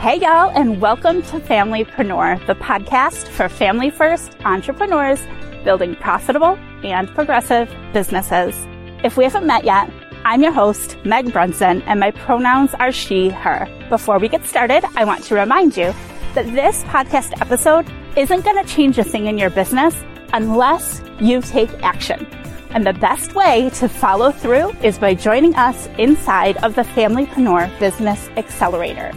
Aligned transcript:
Hey, 0.00 0.18
y'all, 0.18 0.48
and 0.54 0.80
welcome 0.80 1.20
to 1.24 1.38
Familypreneur, 1.40 2.46
the 2.46 2.54
podcast 2.54 3.28
for 3.28 3.50
family 3.50 3.90
first 3.90 4.34
entrepreneurs 4.46 5.20
building 5.62 5.94
profitable 5.94 6.56
and 6.82 7.06
progressive 7.14 7.70
businesses. 7.92 8.56
If 9.04 9.18
we 9.18 9.24
haven't 9.24 9.46
met 9.46 9.64
yet, 9.64 9.92
I'm 10.24 10.42
your 10.42 10.52
host, 10.52 10.96
Meg 11.04 11.34
Brunson, 11.34 11.82
and 11.82 12.00
my 12.00 12.12
pronouns 12.12 12.72
are 12.72 12.92
she, 12.92 13.28
her. 13.28 13.68
Before 13.90 14.18
we 14.18 14.28
get 14.28 14.46
started, 14.46 14.86
I 14.96 15.04
want 15.04 15.22
to 15.24 15.34
remind 15.34 15.76
you 15.76 15.92
that 16.34 16.46
this 16.46 16.82
podcast 16.84 17.38
episode 17.38 17.86
isn't 18.16 18.42
going 18.42 18.56
to 18.56 18.74
change 18.74 18.96
a 18.96 19.04
thing 19.04 19.26
in 19.26 19.36
your 19.36 19.50
business 19.50 19.94
unless 20.32 21.02
you 21.20 21.42
take 21.42 21.70
action. 21.82 22.26
And 22.70 22.86
the 22.86 22.94
best 22.94 23.34
way 23.34 23.68
to 23.74 23.86
follow 23.86 24.32
through 24.32 24.70
is 24.82 24.98
by 24.98 25.12
joining 25.12 25.54
us 25.56 25.88
inside 25.98 26.56
of 26.64 26.74
the 26.74 26.84
Familypreneur 26.84 27.78
Business 27.78 28.30
Accelerator. 28.38 29.12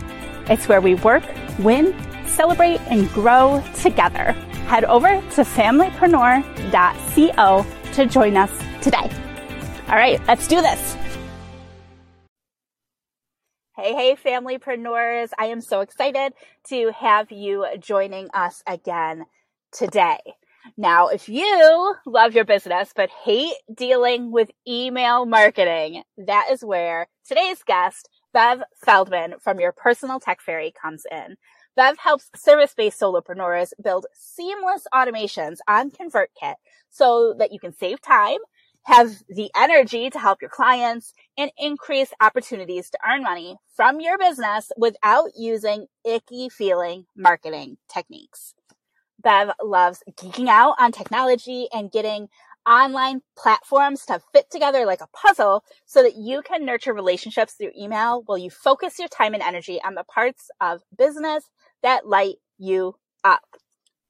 It's 0.47 0.67
where 0.67 0.81
we 0.81 0.95
work, 0.95 1.23
win, 1.59 1.95
celebrate, 2.25 2.81
and 2.89 3.07
grow 3.09 3.63
together. 3.75 4.31
Head 4.67 4.85
over 4.85 5.09
to 5.09 5.41
familypreneur.co 5.41 7.65
to 7.93 8.05
join 8.05 8.37
us 8.37 8.51
today. 8.81 9.09
All 9.87 9.95
right, 9.95 10.19
let's 10.27 10.47
do 10.47 10.61
this. 10.61 10.95
Hey, 13.75 13.93
hey, 13.93 14.15
familypreneurs. 14.15 15.31
I 15.37 15.47
am 15.47 15.59
so 15.59 15.81
excited 15.81 16.33
to 16.69 16.91
have 16.91 17.31
you 17.31 17.65
joining 17.79 18.29
us 18.33 18.63
again 18.67 19.25
today. 19.71 20.19
Now, 20.77 21.07
if 21.07 21.27
you 21.27 21.95
love 22.05 22.33
your 22.33 22.45
business 22.45 22.93
but 22.95 23.09
hate 23.09 23.55
dealing 23.73 24.31
with 24.31 24.49
email 24.67 25.25
marketing, 25.25 26.03
that 26.17 26.47
is 26.51 26.63
where 26.63 27.07
today's 27.27 27.63
guest 27.63 28.09
Bev 28.33 28.63
Feldman 28.83 29.35
from 29.39 29.59
Your 29.59 29.71
Personal 29.71 30.19
Tech 30.19 30.41
Fairy 30.41 30.73
comes 30.79 31.05
in. 31.11 31.37
Bev 31.75 31.99
helps 31.99 32.31
service-based 32.35 32.99
solopreneurs 32.99 33.73
build 33.81 34.07
seamless 34.13 34.87
automations 34.93 35.57
on 35.67 35.91
ConvertKit 35.91 36.55
so 36.89 37.35
that 37.37 37.51
you 37.51 37.59
can 37.59 37.73
save 37.73 38.01
time, 38.01 38.39
have 38.85 39.21
the 39.29 39.51
energy 39.55 40.09
to 40.09 40.19
help 40.19 40.41
your 40.41 40.49
clients, 40.49 41.13
and 41.37 41.51
increase 41.57 42.11
opportunities 42.19 42.89
to 42.89 42.97
earn 43.07 43.21
money 43.21 43.57
from 43.75 44.01
your 44.01 44.17
business 44.17 44.71
without 44.77 45.29
using 45.37 45.85
icky 46.03 46.49
feeling 46.49 47.05
marketing 47.15 47.77
techniques. 47.91 48.55
Bev 49.21 49.51
loves 49.63 50.03
geeking 50.15 50.49
out 50.49 50.75
on 50.79 50.91
technology 50.91 51.67
and 51.71 51.91
getting 51.91 52.29
online 52.67 53.21
platforms 53.37 54.05
to 54.05 54.19
fit 54.33 54.49
together 54.49 54.85
like 54.85 55.01
a 55.01 55.07
puzzle 55.07 55.63
so 55.85 56.03
that 56.03 56.15
you 56.15 56.41
can 56.41 56.65
nurture 56.65 56.93
relationships 56.93 57.53
through 57.53 57.71
email 57.77 58.23
while 58.25 58.37
you 58.37 58.49
focus 58.49 58.99
your 58.99 59.07
time 59.07 59.33
and 59.33 59.43
energy 59.43 59.79
on 59.83 59.95
the 59.95 60.03
parts 60.03 60.49
of 60.61 60.81
business 60.97 61.49
that 61.81 62.07
light 62.07 62.35
you 62.57 62.95
up. 63.23 63.43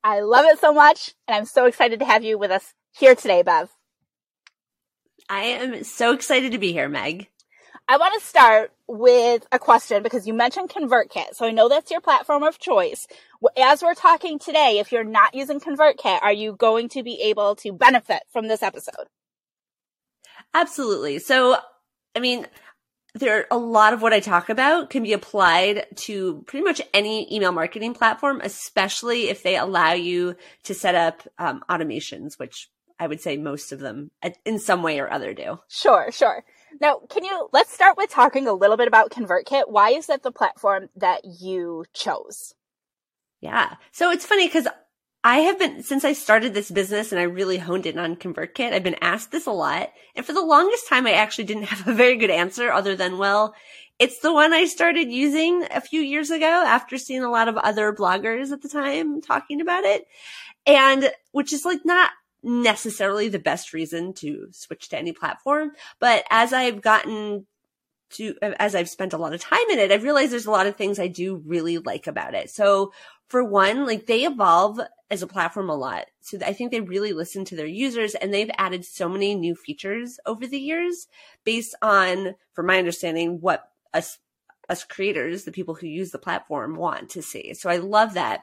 I 0.04 0.22
love 0.22 0.46
it 0.46 0.60
so 0.60 0.74
much 0.74 1.14
and 1.28 1.36
I'm 1.36 1.46
so 1.46 1.66
excited 1.66 2.00
to 2.00 2.06
have 2.06 2.24
you 2.24 2.38
with 2.38 2.52
us 2.52 2.74
here 2.92 3.16
today, 3.16 3.42
Bev. 3.42 3.70
I 5.30 5.42
am 5.44 5.84
so 5.84 6.14
excited 6.14 6.52
to 6.52 6.58
be 6.58 6.74
here, 6.74 6.90
Meg. 6.90 7.30
I 7.88 7.98
want 7.98 8.20
to 8.20 8.26
start 8.26 8.72
with 8.88 9.46
a 9.52 9.60
question 9.60 10.04
because 10.04 10.26
you 10.26 10.34
mentioned 10.34 10.70
ConvertKit. 10.70 11.34
So 11.34 11.46
I 11.46 11.52
know 11.52 11.68
that's 11.68 11.92
your 11.92 12.02
platform 12.02 12.44
of 12.44 12.58
choice. 12.58 13.08
As 13.58 13.82
we're 13.82 13.94
talking 13.94 14.40
today, 14.40 14.80
if 14.80 14.92
you're 14.92 15.04
not 15.04 15.34
using 15.34 15.60
ConvertKit, 15.60 16.22
are 16.22 16.32
you 16.32 16.54
going 16.54 16.88
to 16.90 17.04
be 17.04 17.22
able 17.22 17.56
to 17.58 17.74
benefit 17.74 18.24
from 18.32 18.48
this 18.48 18.64
episode? 18.64 19.08
Absolutely. 20.54 21.20
So, 21.20 21.58
I 22.16 22.20
mean, 22.20 22.48
there 23.16 23.40
are 23.40 23.48
a 23.52 23.58
lot 23.58 23.94
of 23.94 24.02
what 24.02 24.14
I 24.14 24.20
talk 24.22 24.50
about 24.50 24.90
can 24.90 25.04
be 25.04 25.14
applied 25.14 25.86
to 25.98 26.44
pretty 26.48 26.64
much 26.64 26.82
any 26.94 27.34
email 27.34 27.52
marketing 27.52 27.94
platform, 27.94 28.40
especially 28.44 29.30
if 29.30 29.44
they 29.44 29.58
allow 29.58 29.94
you 29.94 30.36
to 30.64 30.74
set 30.74 30.96
up 30.96 31.28
um, 31.38 31.64
automations, 31.70 32.40
which 32.40 32.70
I 33.00 33.08
would 33.08 33.22
say 33.22 33.38
most 33.38 33.72
of 33.72 33.80
them 33.80 34.12
in 34.46 34.58
some 34.58 34.82
way 34.82 35.00
or 35.00 35.12
other 35.12 35.34
do. 35.34 35.60
Sure, 35.68 36.12
sure. 36.12 36.44
Now, 36.82 37.02
can 37.10 37.24
you, 37.24 37.50
let's 37.54 37.74
start 37.74 37.98
with 37.98 38.10
talking 38.10 38.48
a 38.48 38.54
little 38.54 38.78
bit 38.78 38.88
about 38.88 39.12
ConvertKit. 39.12 39.70
Why 39.70 39.90
is 39.92 40.08
that 40.08 40.24
the 40.24 40.32
platform 40.32 40.90
that 40.96 41.22
you 41.24 41.86
chose? 41.94 42.54
Yeah. 43.42 43.76
So 43.92 44.12
it's 44.12 44.26
funny 44.26 44.48
because 44.48 44.68
I 45.24 45.40
have 45.40 45.60
been, 45.60 45.84
since 45.84 46.04
I 46.04 46.14
started 46.14 46.54
this 46.54 46.72
business 46.72 47.12
and 47.12 47.20
I 47.20 47.24
really 47.24 47.58
honed 47.58 47.86
in 47.86 47.98
on 47.98 48.16
ConvertKit, 48.16 48.74
I've 48.74 48.84
been 48.84 49.02
asked 49.02 49.32
this 49.32 49.46
a 49.46 49.52
lot. 49.52 49.92
And 50.16 50.26
for 50.26 50.34
the 50.34 50.44
longest 50.44 50.88
time, 50.88 51.08
I 51.08 51.14
actually 51.14 51.46
didn't 51.46 51.64
have 51.74 51.88
a 51.88 51.94
very 51.94 52.18
good 52.18 52.32
answer 52.32 52.72
other 52.72 52.96
than, 52.96 53.18
well, 53.18 53.56
it's 54.00 54.20
the 54.20 54.34
one 54.34 54.54
I 54.54 54.66
started 54.66 55.12
using 55.12 55.66
a 55.72 55.80
few 55.80 56.02
years 56.02 56.32
ago 56.32 56.46
after 56.46 56.98
seeing 56.98 57.24
a 57.24 57.30
lot 57.30 57.48
of 57.48 57.58
other 57.58 57.94
bloggers 57.94 58.52
at 58.52 58.62
the 58.62 58.70
time 58.70 59.22
talking 59.22 59.62
about 59.62 59.84
it. 59.84 60.06
And 60.66 61.12
which 61.32 61.54
is 61.54 61.66
like 61.66 61.86
not 61.86 62.12
necessarily 62.44 63.30
the 63.30 63.40
best 63.40 63.74
reason 63.74 64.14
to 64.14 64.48
switch 64.52 64.90
to 64.90 64.98
any 64.98 65.14
platform. 65.14 65.72
But 66.00 66.26
as 66.30 66.54
I've 66.54 66.82
gotten 66.82 67.48
to, 68.12 68.36
as 68.42 68.76
I've 68.76 68.90
spent 68.90 69.14
a 69.14 69.18
lot 69.18 69.34
of 69.34 69.42
time 69.42 69.70
in 69.72 69.80
it, 69.80 69.92
I've 69.92 70.04
realized 70.04 70.32
there's 70.32 70.46
a 70.46 70.52
lot 70.52 70.68
of 70.68 70.76
things 70.76 71.00
I 71.00 71.08
do 71.08 71.42
really 71.46 71.78
like 71.78 72.08
about 72.08 72.36
it. 72.36 72.50
So 72.50 72.92
for 73.28 73.44
one, 73.44 73.86
like 73.86 74.06
they 74.06 74.26
evolve 74.26 74.80
as 75.10 75.22
a 75.22 75.28
platform 75.28 75.70
a 75.70 75.76
lot. 75.76 76.06
So 76.22 76.38
I 76.46 76.54
think 76.54 76.72
they 76.72 76.82
really 76.82 77.14
listen 77.14 77.46
to 77.46 77.56
their 77.56 77.66
users 77.66 78.14
and 78.16 78.34
they've 78.34 78.52
added 78.58 78.86
so 78.86 79.08
many 79.08 79.36
new 79.36 79.56
features 79.56 80.20
over 80.26 80.46
the 80.46 80.60
years 80.60 81.08
based 81.44 81.76
on, 81.82 82.36
from 82.54 82.68
my 82.68 82.78
understanding, 82.78 83.40
what 83.42 83.70
us, 83.94 84.20
us 84.70 84.84
creators, 84.84 85.44
the 85.44 85.52
people 85.52 85.76
who 85.76 85.88
use 85.88 86.12
the 86.12 86.20
platform 86.20 86.76
want 86.76 87.10
to 87.12 87.22
see. 87.22 87.54
So 87.54 87.70
I 87.70 87.78
love 87.78 88.14
that 88.16 88.42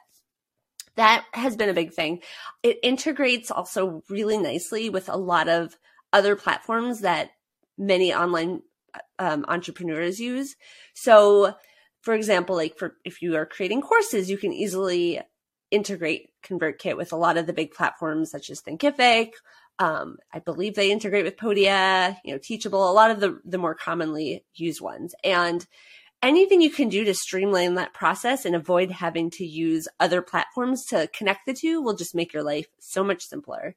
that 1.00 1.24
has 1.32 1.56
been 1.56 1.70
a 1.70 1.74
big 1.74 1.94
thing. 1.94 2.20
It 2.62 2.78
integrates 2.82 3.50
also 3.50 4.02
really 4.10 4.36
nicely 4.36 4.90
with 4.90 5.08
a 5.08 5.16
lot 5.16 5.48
of 5.48 5.78
other 6.12 6.36
platforms 6.36 7.00
that 7.00 7.30
many 7.78 8.12
online 8.12 8.60
um, 9.18 9.46
entrepreneurs 9.48 10.20
use. 10.20 10.56
So, 10.92 11.54
for 12.02 12.12
example, 12.12 12.54
like 12.54 12.76
for 12.76 12.96
if 13.02 13.22
you 13.22 13.34
are 13.36 13.46
creating 13.46 13.80
courses, 13.80 14.28
you 14.28 14.36
can 14.36 14.52
easily 14.52 15.22
integrate 15.70 16.28
ConvertKit 16.44 16.98
with 16.98 17.14
a 17.14 17.16
lot 17.16 17.38
of 17.38 17.46
the 17.46 17.54
big 17.54 17.70
platforms 17.72 18.30
such 18.30 18.50
as 18.50 18.60
Thinkific. 18.60 19.30
Um, 19.78 20.18
I 20.34 20.40
believe 20.40 20.74
they 20.74 20.92
integrate 20.92 21.24
with 21.24 21.38
Podia, 21.38 22.18
you 22.26 22.34
know, 22.34 22.38
Teachable, 22.38 22.90
a 22.90 22.92
lot 22.92 23.10
of 23.10 23.20
the 23.20 23.40
the 23.46 23.56
more 23.56 23.74
commonly 23.74 24.44
used 24.54 24.82
ones, 24.82 25.14
and 25.24 25.66
anything 26.22 26.60
you 26.60 26.70
can 26.70 26.88
do 26.88 27.04
to 27.04 27.14
streamline 27.14 27.74
that 27.74 27.94
process 27.94 28.44
and 28.44 28.54
avoid 28.54 28.90
having 28.90 29.30
to 29.30 29.44
use 29.44 29.88
other 29.98 30.22
platforms 30.22 30.84
to 30.86 31.08
connect 31.08 31.46
the 31.46 31.54
two 31.54 31.80
will 31.80 31.94
just 31.94 32.14
make 32.14 32.32
your 32.32 32.42
life 32.42 32.66
so 32.78 33.02
much 33.02 33.22
simpler. 33.22 33.74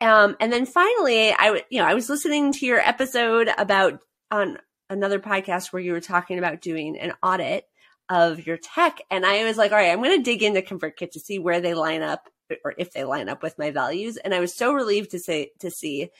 Um, 0.00 0.36
and 0.40 0.52
then 0.52 0.66
finally, 0.66 1.32
I 1.32 1.62
you 1.70 1.78
know 1.78 1.86
I 1.86 1.94
was 1.94 2.08
listening 2.08 2.52
to 2.54 2.66
your 2.66 2.80
episode 2.80 3.48
about 3.56 4.00
on 4.30 4.58
another 4.90 5.20
podcast 5.20 5.72
where 5.72 5.82
you 5.82 5.92
were 5.92 6.00
talking 6.00 6.38
about 6.38 6.60
doing 6.60 6.98
an 6.98 7.12
audit 7.22 7.66
of 8.08 8.46
your 8.46 8.56
tech, 8.56 9.00
and 9.10 9.24
I 9.24 9.44
was 9.44 9.56
like, 9.56 9.70
all 9.70 9.78
right, 9.78 9.92
I'm 9.92 10.02
going 10.02 10.16
to 10.16 10.22
dig 10.22 10.42
into 10.42 10.60
ConvertKit 10.60 11.12
to 11.12 11.20
see 11.20 11.38
where 11.38 11.60
they 11.60 11.74
line 11.74 12.02
up 12.02 12.28
or 12.64 12.74
if 12.76 12.92
they 12.92 13.04
line 13.04 13.28
up 13.28 13.42
with 13.42 13.58
my 13.58 13.70
values. 13.70 14.16
And 14.16 14.34
I 14.34 14.40
was 14.40 14.54
so 14.54 14.72
relieved 14.72 15.12
to 15.12 15.18
say 15.18 15.52
to 15.60 15.70
see 15.70 16.10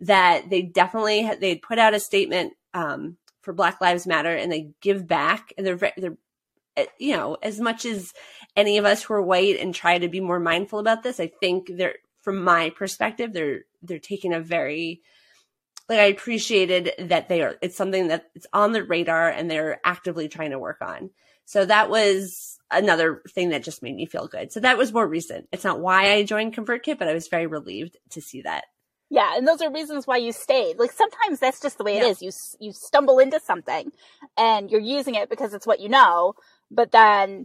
that 0.00 0.48
they 0.48 0.62
definitely 0.62 1.30
they 1.40 1.56
put 1.56 1.78
out 1.78 1.94
a 1.94 2.00
statement 2.00 2.54
um, 2.74 3.16
for 3.42 3.52
Black 3.52 3.80
Lives 3.80 4.06
Matter 4.06 4.34
and 4.34 4.50
they 4.50 4.70
give 4.80 5.06
back 5.06 5.52
and 5.56 5.66
they're 5.66 5.92
they're 5.96 6.16
eh, 6.76 6.86
you 6.98 7.16
know 7.16 7.36
as 7.42 7.60
much 7.60 7.84
as 7.84 8.12
any 8.56 8.78
of 8.78 8.84
us 8.84 9.02
who 9.02 9.14
are 9.14 9.22
white 9.22 9.58
and 9.58 9.74
try 9.74 9.98
to 9.98 10.08
be 10.08 10.20
more 10.20 10.40
mindful 10.40 10.78
about 10.78 11.02
this, 11.02 11.20
I 11.20 11.26
think 11.26 11.70
they're 11.76 11.96
from 12.22 12.42
my 12.42 12.70
perspective 12.70 13.32
they're 13.32 13.60
they're 13.82 13.98
taking 13.98 14.32
a 14.32 14.40
very 14.40 15.02
like 15.88 15.98
I 15.98 16.04
appreciated 16.04 16.92
that 16.98 17.28
they 17.28 17.42
are 17.42 17.56
it's 17.60 17.76
something 17.76 18.08
that 18.08 18.30
it's 18.34 18.46
on 18.52 18.72
the 18.72 18.84
radar 18.84 19.28
and 19.28 19.50
they're 19.50 19.80
actively 19.84 20.28
trying 20.28 20.50
to 20.50 20.58
work 20.58 20.80
on. 20.80 21.10
So 21.44 21.64
that 21.64 21.90
was 21.90 22.58
another 22.70 23.22
thing 23.28 23.50
that 23.50 23.64
just 23.64 23.82
made 23.82 23.94
me 23.94 24.06
feel 24.06 24.28
good. 24.28 24.52
So 24.52 24.60
that 24.60 24.78
was 24.78 24.92
more 24.92 25.06
recent. 25.06 25.48
It's 25.52 25.64
not 25.64 25.80
why 25.80 26.12
I 26.12 26.22
joined 26.22 26.54
ConvertKit, 26.54 26.98
but 26.98 27.08
I 27.08 27.14
was 27.14 27.28
very 27.28 27.46
relieved 27.46 27.98
to 28.10 28.20
see 28.22 28.42
that. 28.42 28.64
Yeah, 29.12 29.36
and 29.36 29.46
those 29.46 29.60
are 29.60 29.70
reasons 29.70 30.06
why 30.06 30.16
you 30.16 30.32
stayed. 30.32 30.78
Like 30.78 30.90
sometimes 30.90 31.38
that's 31.38 31.60
just 31.60 31.76
the 31.76 31.84
way 31.84 31.98
it 31.98 32.02
is. 32.02 32.22
You 32.22 32.30
you 32.60 32.72
stumble 32.72 33.18
into 33.18 33.40
something 33.40 33.92
and 34.38 34.70
you're 34.70 34.80
using 34.80 35.16
it 35.16 35.28
because 35.28 35.52
it's 35.52 35.66
what 35.66 35.80
you 35.80 35.90
know, 35.90 36.32
but 36.70 36.92
then 36.92 37.44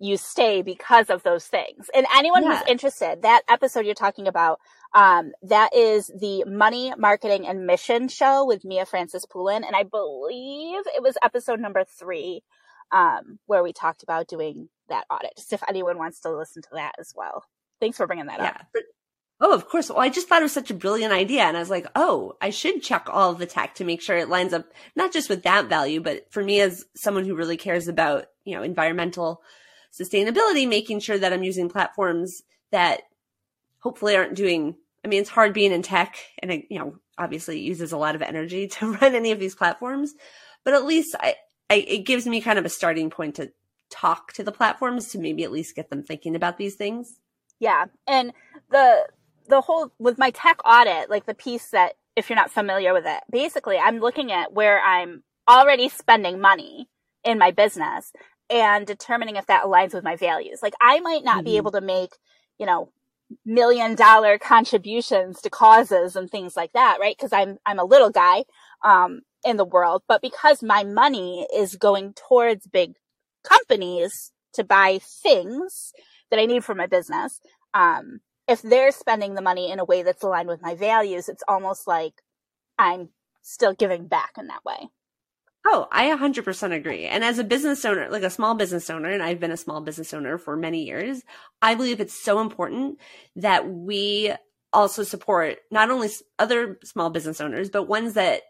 you 0.00 0.16
stay 0.16 0.60
because 0.62 1.08
of 1.08 1.22
those 1.22 1.46
things. 1.46 1.88
And 1.94 2.04
anyone 2.16 2.42
yeah. 2.42 2.58
who's 2.58 2.68
interested, 2.68 3.22
that 3.22 3.42
episode 3.48 3.86
you're 3.86 3.94
talking 3.94 4.26
about, 4.26 4.58
um, 4.92 5.30
that 5.42 5.72
is 5.72 6.10
the 6.18 6.42
money, 6.46 6.92
marketing 6.98 7.46
and 7.46 7.64
mission 7.64 8.08
show 8.08 8.44
with 8.44 8.64
Mia 8.64 8.84
Francis 8.84 9.24
Poulin. 9.24 9.62
And 9.62 9.76
I 9.76 9.84
believe 9.84 10.82
it 10.96 11.02
was 11.04 11.16
episode 11.22 11.60
number 11.60 11.84
three, 11.84 12.42
um, 12.90 13.38
where 13.46 13.62
we 13.62 13.72
talked 13.72 14.02
about 14.02 14.26
doing 14.26 14.68
that 14.88 15.04
audit. 15.08 15.36
Just 15.36 15.52
if 15.52 15.62
anyone 15.68 15.96
wants 15.96 16.18
to 16.22 16.36
listen 16.36 16.60
to 16.62 16.70
that 16.72 16.96
as 16.98 17.12
well. 17.14 17.44
Thanks 17.78 17.98
for 17.98 18.08
bringing 18.08 18.26
that 18.26 18.40
yeah. 18.40 18.46
up. 18.48 18.82
Oh, 19.40 19.54
of 19.54 19.68
course. 19.68 19.88
Well, 19.88 20.00
I 20.00 20.08
just 20.08 20.28
thought 20.28 20.40
it 20.40 20.44
was 20.44 20.52
such 20.52 20.70
a 20.70 20.74
brilliant 20.74 21.12
idea. 21.12 21.42
And 21.42 21.56
I 21.56 21.60
was 21.60 21.70
like, 21.70 21.86
oh, 21.94 22.36
I 22.40 22.50
should 22.50 22.82
check 22.82 23.06
all 23.08 23.30
of 23.30 23.38
the 23.38 23.46
tech 23.46 23.76
to 23.76 23.84
make 23.84 24.02
sure 24.02 24.16
it 24.16 24.28
lines 24.28 24.52
up, 24.52 24.66
not 24.96 25.12
just 25.12 25.28
with 25.28 25.44
that 25.44 25.68
value, 25.68 26.00
but 26.00 26.26
for 26.32 26.42
me 26.42 26.60
as 26.60 26.84
someone 26.96 27.24
who 27.24 27.36
really 27.36 27.56
cares 27.56 27.86
about, 27.86 28.26
you 28.44 28.56
know, 28.56 28.64
environmental 28.64 29.42
sustainability, 29.92 30.68
making 30.68 31.00
sure 31.00 31.18
that 31.18 31.32
I'm 31.32 31.44
using 31.44 31.68
platforms 31.68 32.42
that 32.72 33.02
hopefully 33.78 34.16
aren't 34.16 34.34
doing, 34.34 34.74
I 35.04 35.08
mean, 35.08 35.20
it's 35.20 35.30
hard 35.30 35.54
being 35.54 35.72
in 35.72 35.82
tech 35.82 36.16
and 36.40 36.50
it, 36.50 36.64
you 36.68 36.78
know, 36.80 36.96
obviously 37.16 37.60
uses 37.60 37.92
a 37.92 37.98
lot 37.98 38.16
of 38.16 38.22
energy 38.22 38.66
to 38.72 38.92
run 38.94 39.14
any 39.14 39.30
of 39.30 39.38
these 39.38 39.54
platforms, 39.54 40.14
but 40.64 40.74
at 40.74 40.84
least 40.84 41.14
I, 41.20 41.36
I, 41.70 41.76
it 41.76 42.06
gives 42.06 42.26
me 42.26 42.40
kind 42.40 42.58
of 42.58 42.64
a 42.64 42.70
starting 42.70 43.08
point 43.08 43.36
to 43.36 43.52
talk 43.90 44.32
to 44.34 44.42
the 44.42 44.52
platforms 44.52 45.08
to 45.08 45.18
maybe 45.18 45.44
at 45.44 45.52
least 45.52 45.76
get 45.76 45.90
them 45.90 46.02
thinking 46.02 46.34
about 46.34 46.58
these 46.58 46.74
things. 46.74 47.20
Yeah. 47.60 47.86
And 48.06 48.32
the, 48.70 49.06
the 49.48 49.60
whole 49.60 49.92
with 49.98 50.18
my 50.18 50.30
tech 50.30 50.60
audit, 50.64 51.10
like 51.10 51.26
the 51.26 51.34
piece 51.34 51.70
that 51.70 51.94
if 52.16 52.28
you're 52.28 52.36
not 52.36 52.50
familiar 52.50 52.92
with 52.92 53.04
it, 53.06 53.20
basically 53.30 53.78
I'm 53.78 54.00
looking 54.00 54.32
at 54.32 54.52
where 54.52 54.80
I'm 54.80 55.22
already 55.48 55.88
spending 55.88 56.40
money 56.40 56.88
in 57.24 57.38
my 57.38 57.50
business 57.50 58.12
and 58.50 58.86
determining 58.86 59.36
if 59.36 59.46
that 59.46 59.64
aligns 59.64 59.94
with 59.94 60.04
my 60.04 60.16
values. 60.16 60.60
Like 60.62 60.74
I 60.80 61.00
might 61.00 61.24
not 61.24 61.38
mm-hmm. 61.38 61.44
be 61.44 61.56
able 61.56 61.72
to 61.72 61.80
make, 61.80 62.10
you 62.58 62.66
know, 62.66 62.92
million 63.44 63.94
dollar 63.94 64.38
contributions 64.38 65.40
to 65.42 65.50
causes 65.50 66.16
and 66.16 66.30
things 66.30 66.56
like 66.56 66.72
that, 66.72 66.98
right? 67.00 67.16
Cause 67.18 67.32
I'm, 67.32 67.58
I'm 67.66 67.78
a 67.78 67.84
little 67.84 68.10
guy, 68.10 68.44
um, 68.82 69.20
in 69.44 69.56
the 69.56 69.64
world, 69.64 70.02
but 70.08 70.22
because 70.22 70.62
my 70.62 70.82
money 70.82 71.46
is 71.54 71.76
going 71.76 72.12
towards 72.14 72.66
big 72.66 72.94
companies 73.44 74.32
to 74.54 74.64
buy 74.64 74.98
things 74.98 75.92
that 76.30 76.40
I 76.40 76.46
need 76.46 76.64
for 76.64 76.74
my 76.74 76.86
business, 76.86 77.40
um, 77.74 78.20
if 78.48 78.62
they're 78.62 78.92
spending 78.92 79.34
the 79.34 79.42
money 79.42 79.70
in 79.70 79.78
a 79.78 79.84
way 79.84 80.02
that's 80.02 80.22
aligned 80.22 80.48
with 80.48 80.62
my 80.62 80.74
values, 80.74 81.28
it's 81.28 81.44
almost 81.46 81.86
like 81.86 82.14
I'm 82.78 83.10
still 83.42 83.74
giving 83.74 84.08
back 84.08 84.32
in 84.38 84.46
that 84.48 84.64
way. 84.64 84.88
Oh, 85.66 85.86
I 85.92 86.06
100% 86.06 86.72
agree. 86.74 87.04
And 87.04 87.22
as 87.22 87.38
a 87.38 87.44
business 87.44 87.84
owner, 87.84 88.08
like 88.08 88.22
a 88.22 88.30
small 88.30 88.54
business 88.54 88.88
owner, 88.88 89.10
and 89.10 89.22
I've 89.22 89.40
been 89.40 89.50
a 89.50 89.56
small 89.56 89.82
business 89.82 90.14
owner 90.14 90.38
for 90.38 90.56
many 90.56 90.84
years, 90.84 91.22
I 91.60 91.74
believe 91.74 92.00
it's 92.00 92.18
so 92.18 92.40
important 92.40 92.98
that 93.36 93.68
we 93.68 94.32
also 94.72 95.02
support 95.02 95.58
not 95.70 95.90
only 95.90 96.08
other 96.38 96.78
small 96.84 97.10
business 97.10 97.40
owners, 97.40 97.68
but 97.68 97.88
ones 97.88 98.14
that 98.14 98.42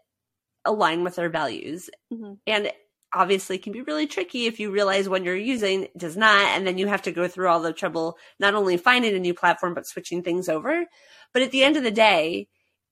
align 0.63 1.03
with 1.03 1.15
their 1.15 1.29
values. 1.29 1.89
Mm-hmm. 2.13 2.33
And 2.47 2.71
obviously 3.13 3.57
can 3.57 3.73
be 3.73 3.81
really 3.81 4.07
tricky 4.07 4.45
if 4.45 4.59
you 4.59 4.71
realize 4.71 5.09
when 5.09 5.23
you're 5.23 5.35
using 5.35 5.87
does 5.97 6.15
not 6.15 6.55
and 6.55 6.65
then 6.65 6.77
you 6.77 6.87
have 6.87 7.01
to 7.01 7.11
go 7.11 7.27
through 7.27 7.47
all 7.47 7.61
the 7.61 7.73
trouble 7.73 8.17
not 8.39 8.53
only 8.53 8.77
finding 8.77 9.15
a 9.15 9.19
new 9.19 9.33
platform 9.33 9.73
but 9.73 9.87
switching 9.87 10.21
things 10.21 10.49
over. 10.49 10.85
But 11.33 11.41
at 11.41 11.51
the 11.51 11.63
end 11.63 11.77
of 11.77 11.83
the 11.83 11.91
day 11.91 12.47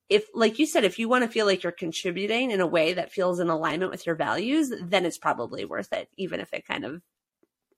if 0.10 0.26
like 0.34 0.58
you 0.58 0.66
said 0.66 0.84
if 0.84 1.00
you 1.00 1.10
want 1.10 1.24
to 1.24 1.30
feel 1.30 1.46
like 1.46 1.64
you're 1.64 1.72
contributing 1.72 2.52
in 2.52 2.62
a 2.62 2.68
way 2.68 2.94
that 2.94 3.12
feels 3.12 3.40
in 3.40 3.50
alignment 3.50 3.92
with 3.92 4.06
your 4.06 4.16
values 4.16 4.72
then 4.82 5.06
it's 5.06 5.18
probably 5.18 5.66
worth 5.66 5.94
it 5.94 6.10
even 6.18 6.40
if 6.40 6.54
it 6.54 6.66
kind 6.66 6.86
of 6.86 7.02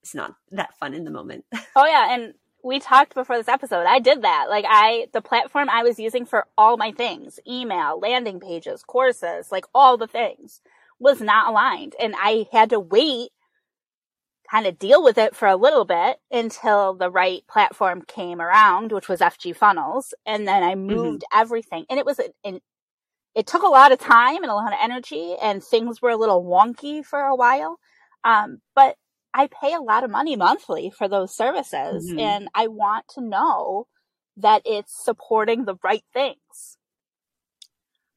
is 0.03 0.15
not 0.15 0.35
that 0.51 0.77
fun 0.77 0.93
in 0.93 1.03
the 1.03 1.11
moment. 1.11 1.45
Oh 1.75 1.85
yeah 1.85 2.13
and 2.13 2.33
we 2.63 2.79
talked 2.79 3.13
before 3.15 3.37
this 3.37 3.47
episode 3.47 3.85
i 3.85 3.99
did 3.99 4.21
that. 4.21 4.45
Like 4.49 4.65
i 4.67 5.07
the 5.11 5.21
platform 5.21 5.69
i 5.69 5.83
was 5.83 5.99
using 5.99 6.25
for 6.25 6.45
all 6.57 6.77
my 6.77 6.91
things 6.91 7.39
email 7.47 7.99
landing 7.99 8.39
pages 8.39 8.83
courses 8.83 9.51
like 9.51 9.65
all 9.73 9.97
the 9.97 10.07
things 10.07 10.61
was 10.99 11.21
not 11.21 11.49
aligned 11.49 11.95
and 11.99 12.13
I 12.17 12.47
had 12.51 12.71
to 12.71 12.79
wait 12.79 13.31
kind 14.49 14.65
of 14.65 14.79
deal 14.79 15.03
with 15.03 15.17
it 15.17 15.35
for 15.35 15.47
a 15.47 15.55
little 15.55 15.85
bit 15.85 16.17
until 16.31 16.95
the 16.95 17.09
right 17.09 17.45
platform 17.47 18.01
came 18.01 18.41
around, 18.41 18.91
which 18.91 19.07
was 19.07 19.19
FG 19.19 19.55
funnels. 19.55 20.13
And 20.25 20.47
then 20.47 20.63
I 20.63 20.73
mm-hmm. 20.73 20.87
moved 20.87 21.23
mm-hmm. 21.23 21.41
everything 21.41 21.85
and 21.89 21.99
it 21.99 22.05
was 22.05 22.19
an, 22.43 22.59
it 23.35 23.47
took 23.47 23.61
a 23.61 23.67
lot 23.67 23.91
of 23.91 23.99
time 23.99 24.37
and 24.37 24.51
a 24.51 24.55
lot 24.55 24.73
of 24.73 24.79
energy 24.81 25.35
and 25.41 25.63
things 25.63 26.01
were 26.01 26.09
a 26.09 26.17
little 26.17 26.43
wonky 26.43 27.05
for 27.05 27.19
a 27.19 27.35
while. 27.35 27.79
Um, 28.23 28.59
but 28.75 28.95
I 29.33 29.47
pay 29.47 29.73
a 29.73 29.81
lot 29.81 30.03
of 30.03 30.09
money 30.09 30.35
monthly 30.35 30.91
for 30.97 31.07
those 31.07 31.35
services 31.35 32.09
mm-hmm. 32.09 32.19
and 32.19 32.47
I 32.55 32.67
want 32.67 33.05
to 33.09 33.21
know 33.21 33.87
that 34.37 34.63
it's 34.65 35.05
supporting 35.05 35.65
the 35.65 35.75
right 35.83 36.03
things. 36.13 36.77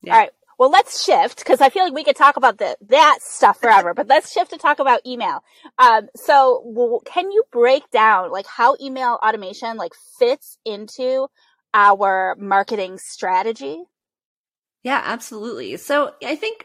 Yeah. 0.03 0.15
All 0.15 0.19
right 0.21 0.31
well, 0.63 0.71
let's 0.71 1.05
shift 1.05 1.39
because 1.39 1.61
I 1.61 1.71
feel 1.71 1.83
like 1.83 1.93
we 1.93 2.05
could 2.05 2.15
talk 2.15 2.37
about 2.37 2.59
the, 2.59 2.77
that 2.89 3.19
stuff 3.21 3.61
forever, 3.61 3.95
but 3.95 4.07
let's 4.07 4.31
shift 4.31 4.53
to 4.53 4.59
talk 4.59 4.79
about 4.79 5.05
email. 5.05 5.43
Um, 5.77 6.09
so 6.15 6.63
well, 6.65 7.03
can 7.05 7.33
you 7.33 7.43
break 7.51 7.91
down 7.91 8.31
like 8.31 8.47
how 8.47 8.77
email 8.81 9.19
automation 9.21 9.77
like 9.77 9.91
fits 10.21 10.59
into 10.65 11.27
our 11.75 12.37
marketing 12.39 12.99
strategy? 12.99 13.83
Yeah, 14.85 15.03
absolutely. 15.05 15.79
So 15.79 16.15
I 16.25 16.37
think 16.37 16.65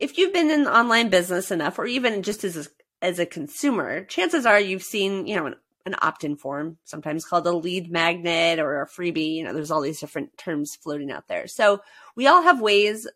if 0.00 0.16
you've 0.16 0.32
been 0.32 0.50
in 0.50 0.66
online 0.66 1.10
business 1.10 1.50
enough, 1.50 1.78
or 1.78 1.84
even 1.84 2.22
just 2.22 2.44
as 2.44 2.56
a, 2.56 2.64
as 3.02 3.18
a 3.18 3.26
consumer, 3.26 4.04
chances 4.06 4.46
are 4.46 4.58
you've 4.58 4.82
seen, 4.82 5.26
you 5.26 5.36
know, 5.36 5.44
an, 5.44 5.56
an 5.84 5.96
opt-in 6.00 6.36
form, 6.36 6.78
sometimes 6.84 7.26
called 7.26 7.46
a 7.46 7.52
lead 7.52 7.92
magnet 7.92 8.58
or 8.58 8.80
a 8.80 8.88
freebie. 8.88 9.34
You 9.34 9.44
know, 9.44 9.52
there's 9.52 9.70
all 9.70 9.82
these 9.82 10.00
different 10.00 10.38
terms 10.38 10.74
floating 10.74 11.10
out 11.10 11.28
there. 11.28 11.46
So 11.46 11.82
we 12.16 12.26
all 12.26 12.42
have 12.42 12.62
ways 12.62 13.06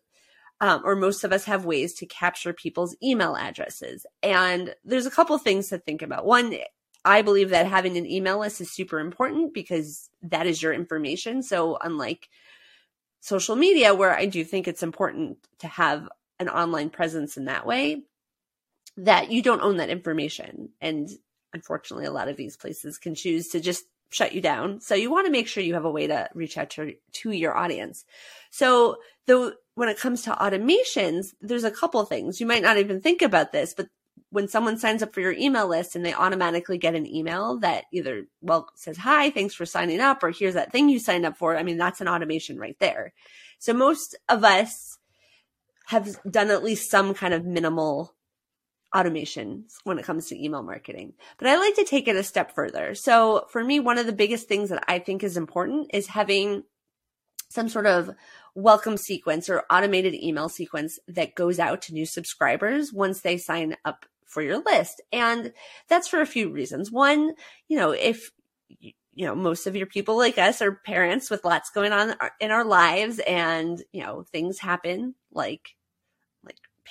um, 0.61 0.81
or 0.83 0.95
most 0.95 1.23
of 1.23 1.31
us 1.31 1.45
have 1.45 1.65
ways 1.65 1.93
to 1.95 2.05
capture 2.05 2.53
people's 2.53 2.95
email 3.01 3.35
addresses. 3.35 4.05
And 4.21 4.75
there's 4.83 5.05
a 5.05 5.11
couple 5.11 5.37
things 5.37 5.69
to 5.69 5.77
think 5.77 6.01
about. 6.01 6.25
One, 6.25 6.55
I 7.05 7.21
believe 7.21 7.51
that 7.51 7.67
having 7.67 7.97
an 7.97 8.05
email 8.05 8.39
list 8.39 8.59
is 8.59 8.71
super 8.71 8.99
important 8.99 9.53
because 9.53 10.09
that 10.23 10.47
is 10.47 10.61
your 10.61 10.73
information. 10.73 11.43
So 11.43 11.77
unlike 11.81 12.27
social 13.21 13.55
media, 13.55 13.95
where 13.95 14.15
I 14.15 14.25
do 14.25 14.43
think 14.43 14.67
it's 14.67 14.83
important 14.83 15.37
to 15.59 15.67
have 15.67 16.09
an 16.39 16.49
online 16.49 16.89
presence 16.89 17.37
in 17.37 17.45
that 17.45 17.65
way, 17.65 18.03
that 18.97 19.31
you 19.31 19.41
don't 19.41 19.61
own 19.61 19.77
that 19.77 19.89
information. 19.89 20.69
And 20.81 21.09
unfortunately, 21.53 22.05
a 22.05 22.11
lot 22.11 22.27
of 22.27 22.37
these 22.37 22.57
places 22.57 22.97
can 22.97 23.15
choose 23.15 23.49
to 23.49 23.61
just 23.61 23.85
shut 24.09 24.33
you 24.33 24.41
down. 24.41 24.81
So 24.81 24.95
you 24.95 25.11
want 25.11 25.27
to 25.27 25.31
make 25.31 25.47
sure 25.47 25.63
you 25.63 25.75
have 25.75 25.85
a 25.85 25.91
way 25.91 26.07
to 26.07 26.29
reach 26.33 26.57
out 26.57 26.71
to, 26.71 26.93
to 27.13 27.31
your 27.31 27.55
audience. 27.55 28.05
So 28.51 28.97
though 29.27 29.53
when 29.75 29.89
it 29.89 29.99
comes 29.99 30.23
to 30.23 30.31
automations, 30.31 31.33
there's 31.41 31.63
a 31.63 31.71
couple 31.71 32.03
things. 32.05 32.39
You 32.39 32.47
might 32.47 32.63
not 32.63 32.77
even 32.77 33.01
think 33.01 33.21
about 33.21 33.51
this, 33.51 33.73
but 33.73 33.87
when 34.31 34.47
someone 34.47 34.77
signs 34.77 35.01
up 35.01 35.13
for 35.13 35.21
your 35.21 35.31
email 35.31 35.67
list 35.67 35.95
and 35.95 36.05
they 36.05 36.13
automatically 36.13 36.77
get 36.77 36.95
an 36.95 37.07
email 37.07 37.57
that 37.59 37.85
either, 37.93 38.25
well, 38.41 38.67
says, 38.75 38.97
hi, 38.97 39.29
thanks 39.29 39.55
for 39.55 39.65
signing 39.65 39.99
up, 39.99 40.23
or 40.23 40.31
here's 40.31 40.53
that 40.53 40.71
thing 40.71 40.89
you 40.89 40.99
signed 40.99 41.25
up 41.25 41.37
for. 41.37 41.57
I 41.57 41.63
mean, 41.63 41.77
that's 41.77 42.01
an 42.01 42.07
automation 42.07 42.59
right 42.59 42.77
there. 42.79 43.13
So 43.59 43.73
most 43.73 44.15
of 44.27 44.43
us 44.43 44.97
have 45.87 46.19
done 46.29 46.51
at 46.51 46.63
least 46.63 46.91
some 46.91 47.13
kind 47.13 47.33
of 47.33 47.45
minimal 47.45 48.13
automation 48.95 49.65
when 49.83 49.99
it 49.99 50.05
comes 50.05 50.27
to 50.27 50.43
email 50.43 50.63
marketing. 50.63 51.13
But 51.37 51.47
I 51.47 51.57
like 51.57 51.75
to 51.75 51.85
take 51.85 52.07
it 52.07 52.15
a 52.15 52.23
step 52.23 52.55
further. 52.55 52.95
So 52.95 53.45
for 53.49 53.63
me, 53.63 53.79
one 53.79 53.97
of 53.97 54.05
the 54.05 54.13
biggest 54.13 54.47
things 54.47 54.69
that 54.69 54.83
I 54.87 54.99
think 54.99 55.23
is 55.23 55.37
important 55.37 55.91
is 55.93 56.07
having 56.07 56.63
some 57.49 57.69
sort 57.69 57.85
of 57.85 58.11
welcome 58.55 58.97
sequence 58.97 59.49
or 59.49 59.63
automated 59.69 60.13
email 60.13 60.49
sequence 60.49 60.99
that 61.07 61.35
goes 61.35 61.59
out 61.59 61.81
to 61.83 61.93
new 61.93 62.05
subscribers 62.05 62.93
once 62.93 63.21
they 63.21 63.37
sign 63.37 63.75
up 63.85 64.05
for 64.25 64.41
your 64.41 64.61
list. 64.63 65.01
And 65.11 65.53
that's 65.87 66.07
for 66.07 66.21
a 66.21 66.27
few 66.27 66.51
reasons. 66.51 66.91
One, 66.91 67.33
you 67.67 67.77
know, 67.77 67.91
if 67.91 68.31
you 69.19 69.25
know, 69.25 69.35
most 69.35 69.67
of 69.67 69.75
your 69.75 69.87
people 69.87 70.17
like 70.17 70.37
us 70.37 70.61
are 70.61 70.79
parents 70.85 71.29
with 71.29 71.43
lots 71.43 71.71
going 71.71 71.91
on 71.91 72.15
in 72.39 72.51
our 72.51 72.63
lives 72.63 73.19
and, 73.19 73.83
you 73.91 74.01
know, 74.01 74.23
things 74.31 74.59
happen 74.59 75.13
like 75.33 75.75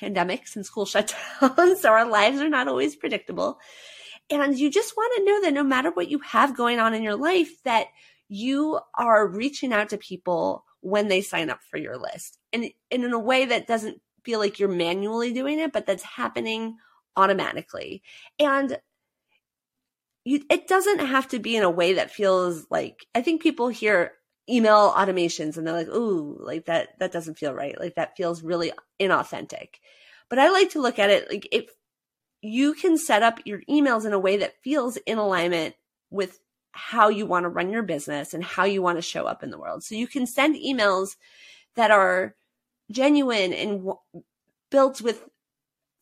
pandemics 0.00 0.56
and 0.56 0.64
school 0.64 0.84
shutdowns. 0.86 1.76
so 1.78 1.90
our 1.90 2.08
lives 2.08 2.40
are 2.40 2.48
not 2.48 2.68
always 2.68 2.96
predictable. 2.96 3.58
And 4.30 4.58
you 4.58 4.70
just 4.70 4.96
want 4.96 5.12
to 5.16 5.24
know 5.24 5.40
that 5.42 5.54
no 5.54 5.62
matter 5.62 5.90
what 5.90 6.10
you 6.10 6.18
have 6.20 6.56
going 6.56 6.78
on 6.78 6.94
in 6.94 7.02
your 7.02 7.16
life, 7.16 7.62
that 7.64 7.86
you 8.28 8.78
are 8.94 9.26
reaching 9.26 9.72
out 9.72 9.88
to 9.90 9.96
people 9.96 10.64
when 10.80 11.08
they 11.08 11.22
sign 11.22 11.50
up 11.50 11.60
for 11.62 11.78
your 11.78 11.96
list 11.96 12.38
and, 12.52 12.66
and 12.90 13.04
in 13.04 13.12
a 13.12 13.18
way 13.18 13.46
that 13.46 13.66
doesn't 13.66 14.00
feel 14.22 14.38
like 14.38 14.58
you're 14.58 14.68
manually 14.68 15.32
doing 15.32 15.58
it, 15.58 15.72
but 15.72 15.86
that's 15.86 16.02
happening 16.02 16.76
automatically. 17.16 18.02
And 18.38 18.78
you, 20.24 20.42
it 20.50 20.68
doesn't 20.68 20.98
have 20.98 21.28
to 21.28 21.38
be 21.38 21.56
in 21.56 21.62
a 21.62 21.70
way 21.70 21.94
that 21.94 22.10
feels 22.10 22.66
like, 22.70 23.06
I 23.14 23.22
think 23.22 23.42
people 23.42 23.68
hear 23.68 24.12
email 24.48 24.92
automations 24.92 25.56
and 25.56 25.66
they're 25.66 25.74
like, 25.74 25.88
ooh, 25.88 26.36
like 26.40 26.66
that, 26.66 26.98
that 26.98 27.12
doesn't 27.12 27.38
feel 27.38 27.52
right. 27.52 27.78
Like 27.78 27.96
that 27.96 28.16
feels 28.16 28.42
really 28.42 28.72
inauthentic. 29.00 29.76
But 30.28 30.38
I 30.38 30.50
like 30.50 30.70
to 30.70 30.80
look 30.80 30.98
at 30.98 31.10
it 31.10 31.30
like 31.30 31.48
if 31.52 31.70
you 32.40 32.74
can 32.74 32.96
set 32.96 33.22
up 33.22 33.40
your 33.44 33.62
emails 33.68 34.04
in 34.04 34.12
a 34.12 34.18
way 34.18 34.36
that 34.38 34.62
feels 34.62 34.96
in 34.98 35.18
alignment 35.18 35.74
with 36.10 36.40
how 36.72 37.08
you 37.08 37.26
want 37.26 37.44
to 37.44 37.48
run 37.48 37.70
your 37.70 37.82
business 37.82 38.34
and 38.34 38.44
how 38.44 38.64
you 38.64 38.80
want 38.82 38.98
to 38.98 39.02
show 39.02 39.24
up 39.24 39.42
in 39.42 39.50
the 39.50 39.58
world. 39.58 39.82
So 39.82 39.94
you 39.94 40.06
can 40.06 40.26
send 40.26 40.56
emails 40.56 41.16
that 41.74 41.90
are 41.90 42.36
genuine 42.90 43.52
and 43.52 43.78
w- 43.78 43.98
built 44.70 45.00
with 45.00 45.24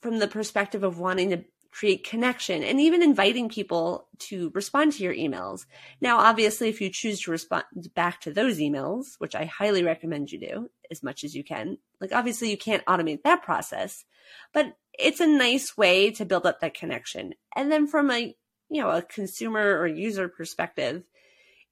from 0.02 0.18
the 0.18 0.28
perspective 0.28 0.84
of 0.84 0.98
wanting 0.98 1.30
to 1.30 1.44
create 1.76 2.08
connection 2.08 2.62
and 2.62 2.80
even 2.80 3.02
inviting 3.02 3.50
people 3.50 4.08
to 4.18 4.50
respond 4.54 4.94
to 4.94 5.02
your 5.02 5.14
emails. 5.14 5.66
Now, 6.00 6.16
obviously, 6.16 6.70
if 6.70 6.80
you 6.80 6.88
choose 6.88 7.20
to 7.20 7.30
respond 7.30 7.64
back 7.94 8.22
to 8.22 8.32
those 8.32 8.58
emails, 8.58 9.16
which 9.18 9.34
I 9.34 9.44
highly 9.44 9.82
recommend 9.82 10.32
you 10.32 10.40
do 10.40 10.70
as 10.90 11.02
much 11.02 11.22
as 11.22 11.34
you 11.34 11.44
can, 11.44 11.76
like 12.00 12.12
obviously 12.12 12.50
you 12.50 12.56
can't 12.56 12.84
automate 12.86 13.24
that 13.24 13.42
process, 13.42 14.06
but 14.54 14.74
it's 14.98 15.20
a 15.20 15.26
nice 15.26 15.76
way 15.76 16.10
to 16.12 16.24
build 16.24 16.46
up 16.46 16.60
that 16.60 16.72
connection. 16.72 17.34
And 17.54 17.70
then 17.70 17.86
from 17.86 18.10
a, 18.10 18.34
you 18.70 18.80
know, 18.80 18.88
a 18.88 19.02
consumer 19.02 19.78
or 19.78 19.86
user 19.86 20.28
perspective, 20.28 21.02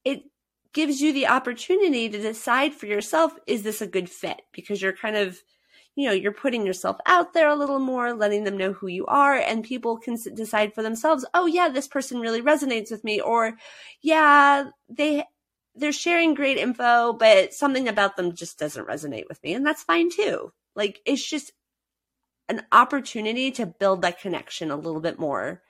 it 0.04 0.24
gives 0.74 1.00
you 1.00 1.14
the 1.14 1.28
opportunity 1.28 2.10
to 2.10 2.20
decide 2.20 2.74
for 2.74 2.84
yourself, 2.84 3.32
is 3.46 3.62
this 3.62 3.80
a 3.80 3.86
good 3.86 4.10
fit? 4.10 4.42
Because 4.52 4.82
you're 4.82 4.92
kind 4.92 5.16
of, 5.16 5.38
you 5.96 6.06
know, 6.08 6.14
you're 6.14 6.32
putting 6.32 6.66
yourself 6.66 6.96
out 7.06 7.32
there 7.32 7.48
a 7.48 7.54
little 7.54 7.78
more, 7.78 8.14
letting 8.14 8.44
them 8.44 8.56
know 8.56 8.72
who 8.72 8.88
you 8.88 9.06
are, 9.06 9.34
and 9.34 9.62
people 9.62 9.96
can 9.96 10.16
decide 10.34 10.74
for 10.74 10.82
themselves, 10.82 11.24
oh 11.34 11.46
yeah, 11.46 11.68
this 11.68 11.86
person 11.86 12.20
really 12.20 12.42
resonates 12.42 12.90
with 12.90 13.04
me, 13.04 13.20
or 13.20 13.56
yeah, 14.02 14.64
they, 14.88 15.24
they're 15.74 15.92
sharing 15.92 16.34
great 16.34 16.56
info, 16.56 17.12
but 17.12 17.54
something 17.54 17.88
about 17.88 18.16
them 18.16 18.34
just 18.34 18.58
doesn't 18.58 18.88
resonate 18.88 19.28
with 19.28 19.42
me. 19.42 19.54
And 19.54 19.64
that's 19.66 19.82
fine 19.82 20.10
too. 20.10 20.52
Like, 20.74 21.00
it's 21.04 21.24
just 21.24 21.52
an 22.48 22.62
opportunity 22.72 23.50
to 23.52 23.66
build 23.66 24.02
that 24.02 24.20
connection 24.20 24.70
a 24.70 24.76
little 24.76 25.00
bit 25.00 25.18
more 25.18 25.62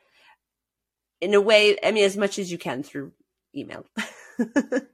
in 1.20 1.34
a 1.34 1.40
way, 1.40 1.76
I 1.82 1.92
mean, 1.92 2.04
as 2.04 2.16
much 2.16 2.38
as 2.38 2.50
you 2.50 2.58
can 2.58 2.82
through 2.82 3.12
email. 3.54 3.86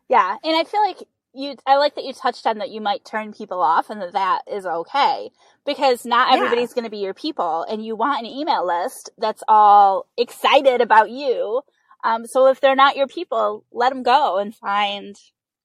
yeah. 0.08 0.36
And 0.44 0.56
I 0.56 0.64
feel 0.64 0.82
like 0.82 0.98
you, 1.34 1.56
I 1.66 1.76
like 1.76 1.94
that 1.94 2.04
you 2.04 2.12
touched 2.12 2.46
on 2.46 2.58
that 2.58 2.70
you 2.70 2.80
might 2.80 3.04
turn 3.04 3.32
people 3.32 3.60
off 3.60 3.90
and 3.90 4.00
that 4.00 4.12
that 4.12 4.42
is 4.50 4.66
okay 4.66 5.30
because 5.64 6.04
not 6.04 6.34
everybody's 6.34 6.70
yeah. 6.70 6.74
going 6.74 6.84
to 6.84 6.90
be 6.90 6.98
your 6.98 7.14
people 7.14 7.64
and 7.68 7.84
you 7.84 7.96
want 7.96 8.20
an 8.20 8.32
email 8.32 8.66
list 8.66 9.10
that's 9.18 9.42
all 9.48 10.06
excited 10.16 10.80
about 10.80 11.10
you. 11.10 11.62
Um, 12.02 12.26
so 12.26 12.46
if 12.48 12.60
they're 12.60 12.74
not 12.74 12.96
your 12.96 13.06
people, 13.06 13.64
let 13.70 13.90
them 13.90 14.02
go 14.02 14.38
and 14.38 14.54
find 14.54 15.16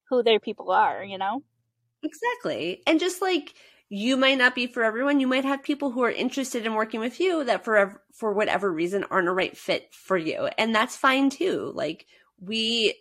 who 0.10 0.22
their 0.22 0.39
people 0.39 0.72
are, 0.72 1.03
you 1.03 1.17
know? 1.17 1.43
Exactly. 2.03 2.81
And 2.86 3.00
just 3.00 3.22
like 3.22 3.55
you 3.89 4.17
might 4.17 4.38
not 4.38 4.55
be 4.55 4.67
for 4.67 4.84
everyone. 4.84 5.19
You 5.19 5.27
might 5.27 5.45
have 5.45 5.63
people 5.63 5.91
who 5.91 6.03
are 6.03 6.12
interested 6.12 6.65
in 6.65 6.74
working 6.74 7.00
with 7.00 7.19
you 7.19 7.43
that 7.43 7.63
for 7.63 8.01
for 8.13 8.34
whatever 8.34 8.72
reason 8.72 9.05
aren't 9.10 9.27
a 9.27 9.34
right 9.34 9.55
fit 9.55 9.93
for 9.93 10.17
you, 10.17 10.50
and 10.57 10.74
that's 10.74 10.98
fine 10.98 11.29
too. 11.29 11.72
Like 11.75 12.05
we 12.39 12.95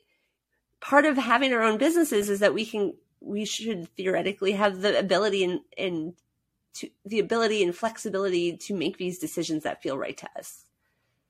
part 0.84 1.06
of 1.06 1.16
having 1.16 1.52
our 1.52 1.62
own 1.62 1.78
businesses 1.78 2.28
is 2.28 2.40
that 2.40 2.54
we 2.54 2.64
can 2.66 2.94
we 3.20 3.44
should 3.44 3.88
theoretically 3.96 4.52
have 4.52 4.82
the 4.82 4.96
ability 4.98 5.42
and 5.42 5.60
and 5.78 6.14
to 6.74 6.90
the 7.06 7.18
ability 7.18 7.62
and 7.62 7.74
flexibility 7.74 8.56
to 8.56 8.74
make 8.74 8.98
these 8.98 9.18
decisions 9.18 9.62
that 9.62 9.82
feel 9.82 9.96
right 9.96 10.16
to 10.18 10.28
us. 10.36 10.64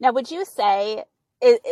Now, 0.00 0.12
would 0.12 0.30
you 0.30 0.44
say 0.44 1.04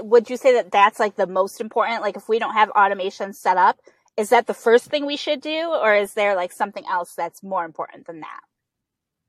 would 0.03 0.31
you 0.31 0.37
say 0.37 0.55
that 0.55 0.71
that's 0.71 1.01
like 1.01 1.17
the 1.17 1.27
most 1.27 1.61
important? 1.61 2.03
Like, 2.03 2.17
if 2.17 2.29
we 2.29 2.39
don't 2.39 2.55
have 2.55 2.71
automation 2.71 3.33
set 3.33 3.57
up, 3.57 3.79
is 4.17 4.29
that 4.29 4.47
the 4.47 4.55
first 4.55 4.87
thing 4.87 5.07
we 5.07 5.17
should 5.17 5.41
do, 5.41 5.75
or 5.75 5.95
is 5.95 6.15
there 6.15 6.37
like 6.37 6.53
something 6.53 6.85
else 6.89 7.15
that's 7.15 7.43
more 7.43 7.65
important 7.65 8.07
than 8.07 8.21
that? 8.21 8.41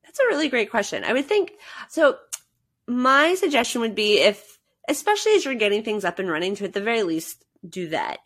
That's 0.04 0.20
a 0.20 0.28
really 0.28 0.50
great 0.50 0.70
question. 0.70 1.04
I 1.04 1.14
would 1.14 1.26
think 1.26 1.54
so. 1.90 2.18
My 2.86 3.36
suggestion 3.36 3.80
would 3.80 3.96
be 3.96 4.20
if, 4.20 4.60
especially 4.90 5.32
as 5.32 5.46
you're 5.46 5.56
getting 5.56 5.84
things 5.84 6.04
up 6.04 6.20
and 6.20 6.30
running, 6.30 6.56
to 6.58 6.66
at 6.66 6.74
the 6.74 6.82
very 6.82 7.04
least 7.04 7.46
do 7.68 7.88
that. 7.90 8.20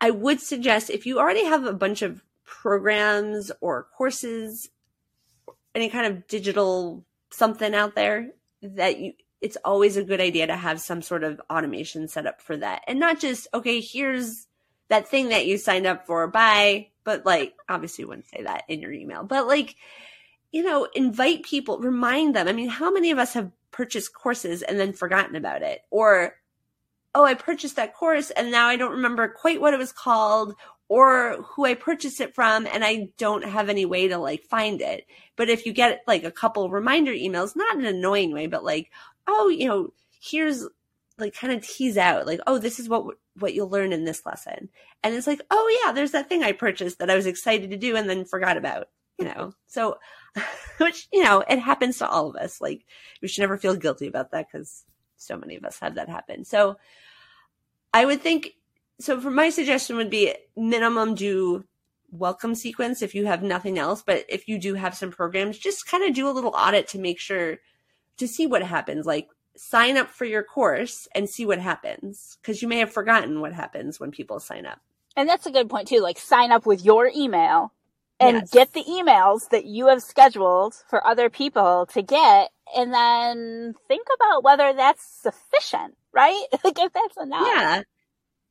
I 0.00 0.10
would 0.10 0.40
suggest 0.40 0.90
if 0.90 1.06
you 1.06 1.18
already 1.18 1.44
have 1.44 1.64
a 1.64 1.72
bunch 1.72 2.02
of 2.02 2.22
programs 2.44 3.50
or 3.60 3.88
courses, 3.96 4.68
any 5.74 5.88
kind 5.88 6.06
of 6.06 6.26
digital 6.28 7.04
something 7.30 7.74
out 7.74 7.94
there 7.94 8.30
that 8.62 8.98
you, 8.98 9.12
it's 9.40 9.58
always 9.64 9.96
a 9.96 10.04
good 10.04 10.20
idea 10.20 10.46
to 10.46 10.56
have 10.56 10.80
some 10.80 11.02
sort 11.02 11.22
of 11.22 11.40
automation 11.50 12.08
set 12.08 12.26
up 12.26 12.40
for 12.40 12.56
that. 12.56 12.82
And 12.86 12.98
not 12.98 13.20
just, 13.20 13.48
okay, 13.52 13.80
here's 13.80 14.46
that 14.88 15.08
thing 15.08 15.28
that 15.28 15.46
you 15.46 15.58
signed 15.58 15.86
up 15.86 16.06
for, 16.06 16.26
bye. 16.28 16.88
But 17.04 17.26
like, 17.26 17.54
obviously 17.68 18.02
you 18.02 18.08
wouldn't 18.08 18.28
say 18.28 18.42
that 18.42 18.64
in 18.68 18.80
your 18.80 18.92
email, 18.92 19.24
but 19.24 19.46
like, 19.46 19.76
you 20.52 20.62
know, 20.62 20.88
invite 20.94 21.42
people, 21.42 21.78
remind 21.78 22.34
them. 22.34 22.48
I 22.48 22.52
mean, 22.52 22.68
how 22.68 22.90
many 22.90 23.10
of 23.10 23.18
us 23.18 23.34
have 23.34 23.50
purchased 23.70 24.14
courses 24.14 24.62
and 24.62 24.80
then 24.80 24.92
forgotten 24.92 25.36
about 25.36 25.62
it? 25.62 25.82
Or 25.90 26.36
oh, 27.16 27.24
I 27.24 27.32
purchased 27.32 27.76
that 27.76 27.94
course 27.94 28.30
and 28.30 28.50
now 28.50 28.68
I 28.68 28.76
don't 28.76 28.92
remember 28.92 29.26
quite 29.26 29.58
what 29.58 29.72
it 29.72 29.78
was 29.78 29.90
called 29.90 30.54
or 30.86 31.42
who 31.42 31.64
I 31.64 31.72
purchased 31.72 32.20
it 32.20 32.34
from 32.34 32.66
and 32.66 32.84
I 32.84 33.08
don't 33.16 33.42
have 33.42 33.70
any 33.70 33.86
way 33.86 34.08
to 34.08 34.18
like 34.18 34.42
find 34.42 34.82
it. 34.82 35.06
But 35.34 35.48
if 35.48 35.64
you 35.64 35.72
get 35.72 36.02
like 36.06 36.24
a 36.24 36.30
couple 36.30 36.68
reminder 36.68 37.12
emails, 37.12 37.56
not 37.56 37.74
in 37.74 37.86
an 37.86 37.96
annoying 37.96 38.34
way, 38.34 38.48
but 38.48 38.62
like, 38.62 38.90
oh, 39.26 39.48
you 39.48 39.66
know, 39.66 39.94
here's 40.20 40.68
like 41.18 41.34
kind 41.34 41.54
of 41.54 41.66
tease 41.66 41.96
out 41.96 42.26
like, 42.26 42.40
oh, 42.46 42.58
this 42.58 42.78
is 42.78 42.86
what 42.86 43.16
what 43.38 43.54
you'll 43.54 43.70
learn 43.70 43.94
in 43.94 44.04
this 44.04 44.26
lesson. 44.26 44.68
And 45.02 45.14
it's 45.14 45.26
like, 45.26 45.40
oh 45.50 45.82
yeah, 45.82 45.92
there's 45.92 46.12
that 46.12 46.28
thing 46.28 46.42
I 46.42 46.52
purchased 46.52 46.98
that 46.98 47.08
I 47.08 47.16
was 47.16 47.24
excited 47.24 47.70
to 47.70 47.78
do 47.78 47.96
and 47.96 48.10
then 48.10 48.26
forgot 48.26 48.58
about, 48.58 48.90
you 49.18 49.24
know. 49.24 49.54
So 49.68 49.96
which, 50.76 51.08
you 51.14 51.24
know, 51.24 51.42
it 51.48 51.60
happens 51.60 51.96
to 51.98 52.08
all 52.08 52.28
of 52.28 52.36
us. 52.36 52.60
Like 52.60 52.84
we 53.22 53.28
should 53.28 53.40
never 53.40 53.56
feel 53.56 53.74
guilty 53.74 54.06
about 54.06 54.32
that 54.32 54.52
cuz 54.52 54.84
so 55.16 55.36
many 55.36 55.56
of 55.56 55.64
us 55.64 55.78
have 55.78 55.94
that 55.94 56.08
happen. 56.08 56.44
So 56.44 56.76
I 57.92 58.04
would 58.04 58.20
think 58.20 58.52
so 59.00 59.20
for 59.20 59.30
my 59.30 59.50
suggestion 59.50 59.96
would 59.96 60.10
be 60.10 60.34
minimum 60.56 61.14
do 61.14 61.64
welcome 62.10 62.54
sequence 62.54 63.02
if 63.02 63.14
you 63.14 63.26
have 63.26 63.42
nothing 63.42 63.78
else. 63.78 64.02
But 64.02 64.24
if 64.28 64.48
you 64.48 64.58
do 64.58 64.74
have 64.74 64.94
some 64.94 65.10
programs, 65.10 65.58
just 65.58 65.86
kind 65.86 66.04
of 66.04 66.14
do 66.14 66.28
a 66.28 66.32
little 66.32 66.54
audit 66.54 66.88
to 66.88 66.98
make 66.98 67.18
sure 67.18 67.58
to 68.18 68.28
see 68.28 68.46
what 68.46 68.62
happens. 68.62 69.06
Like 69.06 69.28
sign 69.56 69.96
up 69.96 70.10
for 70.10 70.24
your 70.24 70.42
course 70.42 71.08
and 71.14 71.28
see 71.28 71.46
what 71.46 71.58
happens 71.58 72.38
because 72.40 72.62
you 72.62 72.68
may 72.68 72.78
have 72.78 72.92
forgotten 72.92 73.40
what 73.40 73.52
happens 73.52 73.98
when 73.98 74.10
people 74.10 74.40
sign 74.40 74.66
up. 74.66 74.80
And 75.16 75.28
that's 75.28 75.46
a 75.46 75.50
good 75.50 75.68
point 75.68 75.88
too. 75.88 76.00
Like 76.00 76.18
sign 76.18 76.52
up 76.52 76.66
with 76.66 76.84
your 76.84 77.10
email 77.14 77.72
and 78.20 78.36
yes. 78.36 78.50
get 78.50 78.72
the 78.72 78.84
emails 78.84 79.48
that 79.50 79.64
you 79.64 79.88
have 79.88 80.02
scheduled 80.02 80.74
for 80.88 81.06
other 81.06 81.30
people 81.30 81.86
to 81.92 82.02
get 82.02 82.50
and 82.74 82.92
then 82.92 83.74
think 83.88 84.06
about 84.14 84.42
whether 84.42 84.72
that's 84.72 85.04
sufficient 85.04 85.96
right? 86.16 86.46
like 86.64 86.78
if 86.78 86.92
that's 86.92 87.16
enough. 87.18 87.46
Yeah. 87.46 87.82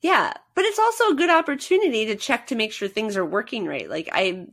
Yeah. 0.01 0.34
But 0.53 0.65
it's 0.65 0.79
also 0.79 1.10
a 1.10 1.15
good 1.15 1.31
opportunity 1.31 2.05
to 2.05 2.15
check 2.15 2.48
to 2.48 2.55
make 2.55 2.72
sure 2.72 2.88
things 2.88 3.17
are 3.17 3.25
working 3.25 3.65
right. 3.65 3.89
Like 3.89 4.07
I 4.13 4.45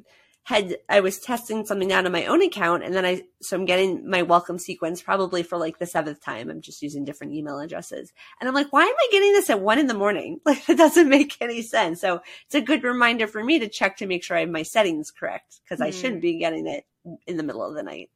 had, 0.45 0.78
I 0.88 1.00
was 1.00 1.21
testing 1.21 1.64
something 1.66 1.92
out 1.92 2.07
on 2.07 2.11
my 2.11 2.26
own 2.26 2.42
account 2.42 2.83
and 2.83 2.95
then 2.95 3.04
I, 3.04 3.23
so 3.42 3.57
I'm 3.57 3.66
getting 3.66 4.09
my 4.09 4.23
welcome 4.23 4.59
sequence 4.59 5.02
probably 5.02 5.42
for 5.42 5.59
like 5.59 5.78
the 5.78 5.87
seventh 5.87 6.25
time. 6.25 6.49
I'm 6.49 6.62
just 6.62 6.83
using 6.83 7.04
different 7.04 7.35
email 7.35 7.61
addresses. 7.61 8.12
And 8.40 8.49
I'm 8.49 8.54
like, 8.54 8.73
why 8.73 8.83
am 8.83 8.95
I 8.95 9.09
getting 9.12 9.33
this 9.35 9.50
at 9.50 9.61
one 9.61 9.78
in 9.78 9.87
the 9.87 9.95
morning? 9.95 10.40
Like 10.47 10.69
it 10.69 10.78
doesn't 10.78 11.09
make 11.09 11.37
any 11.40 11.62
sense. 11.62 12.00
So 12.00 12.23
it's 12.47 12.54
a 12.54 12.61
good 12.61 12.83
reminder 12.83 13.26
for 13.26 13.45
me 13.45 13.59
to 13.59 13.69
check 13.69 13.99
to 13.99 14.07
make 14.07 14.25
sure 14.25 14.37
I 14.37 14.40
have 14.40 14.49
my 14.49 14.62
settings 14.62 15.11
correct 15.11 15.61
because 15.62 15.81
mm. 15.81 15.87
I 15.87 15.90
shouldn't 15.90 16.16
hmm. 16.16 16.21
be 16.21 16.38
getting 16.38 16.66
it 16.66 16.85
in 17.26 17.37
the 17.37 17.42
middle 17.42 17.64
of 17.64 17.75
the 17.75 17.83
night. 17.83 18.11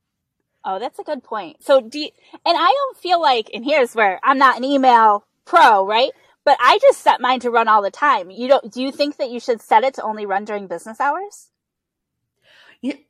Oh, 0.68 0.80
that's 0.80 0.98
a 0.98 1.04
good 1.04 1.22
point. 1.22 1.62
So 1.62 1.80
do 1.80 2.00
you, 2.00 2.10
and 2.44 2.58
I 2.58 2.66
don't 2.66 2.98
feel 2.98 3.22
like, 3.22 3.50
and 3.54 3.64
here's 3.64 3.94
where 3.94 4.18
I'm 4.24 4.36
not 4.36 4.58
an 4.58 4.64
email 4.64 5.24
pro, 5.44 5.86
right? 5.86 6.10
But 6.44 6.58
I 6.60 6.78
just 6.82 7.00
set 7.00 7.20
mine 7.20 7.38
to 7.40 7.50
run 7.50 7.68
all 7.68 7.82
the 7.82 7.90
time. 7.90 8.30
You 8.30 8.48
don't, 8.48 8.72
do 8.72 8.82
you 8.82 8.90
think 8.90 9.16
that 9.16 9.30
you 9.30 9.38
should 9.38 9.60
set 9.60 9.84
it 9.84 9.94
to 9.94 10.02
only 10.02 10.26
run 10.26 10.44
during 10.44 10.66
business 10.66 11.00
hours? 11.00 11.50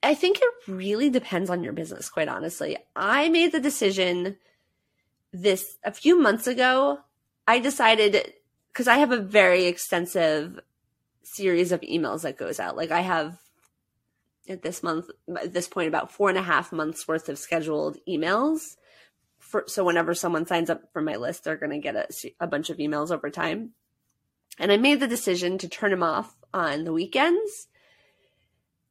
I 0.02 0.14
think 0.14 0.38
it 0.40 0.70
really 0.70 1.10
depends 1.10 1.50
on 1.50 1.64
your 1.64 1.72
business, 1.72 2.10
quite 2.10 2.28
honestly. 2.28 2.76
I 2.94 3.30
made 3.30 3.52
the 3.52 3.60
decision 3.60 4.36
this 5.32 5.78
a 5.82 5.92
few 5.92 6.20
months 6.20 6.46
ago. 6.46 7.00
I 7.48 7.58
decided 7.58 8.34
because 8.68 8.86
I 8.86 8.98
have 8.98 9.12
a 9.12 9.18
very 9.18 9.64
extensive 9.64 10.60
series 11.22 11.72
of 11.72 11.80
emails 11.80 12.22
that 12.22 12.38
goes 12.38 12.60
out. 12.60 12.76
Like 12.76 12.90
I 12.90 13.00
have 13.00 13.38
at 14.48 14.62
this 14.62 14.82
month 14.82 15.10
at 15.40 15.52
this 15.52 15.68
point 15.68 15.88
about 15.88 16.10
four 16.10 16.28
and 16.28 16.38
a 16.38 16.42
half 16.42 16.72
months 16.72 17.06
worth 17.06 17.28
of 17.28 17.38
scheduled 17.38 17.98
emails. 18.08 18.76
For, 19.38 19.64
so 19.68 19.84
whenever 19.84 20.14
someone 20.14 20.46
signs 20.46 20.70
up 20.70 20.92
for 20.92 21.00
my 21.00 21.16
list 21.16 21.44
they're 21.44 21.56
going 21.56 21.70
to 21.70 21.78
get 21.78 21.94
a, 21.94 22.08
a 22.40 22.46
bunch 22.46 22.70
of 22.70 22.78
emails 22.78 23.10
over 23.10 23.30
time. 23.30 23.70
And 24.58 24.72
i 24.72 24.76
made 24.76 25.00
the 25.00 25.06
decision 25.06 25.58
to 25.58 25.68
turn 25.68 25.90
them 25.90 26.02
off 26.02 26.36
on 26.52 26.84
the 26.84 26.92
weekends 26.92 27.68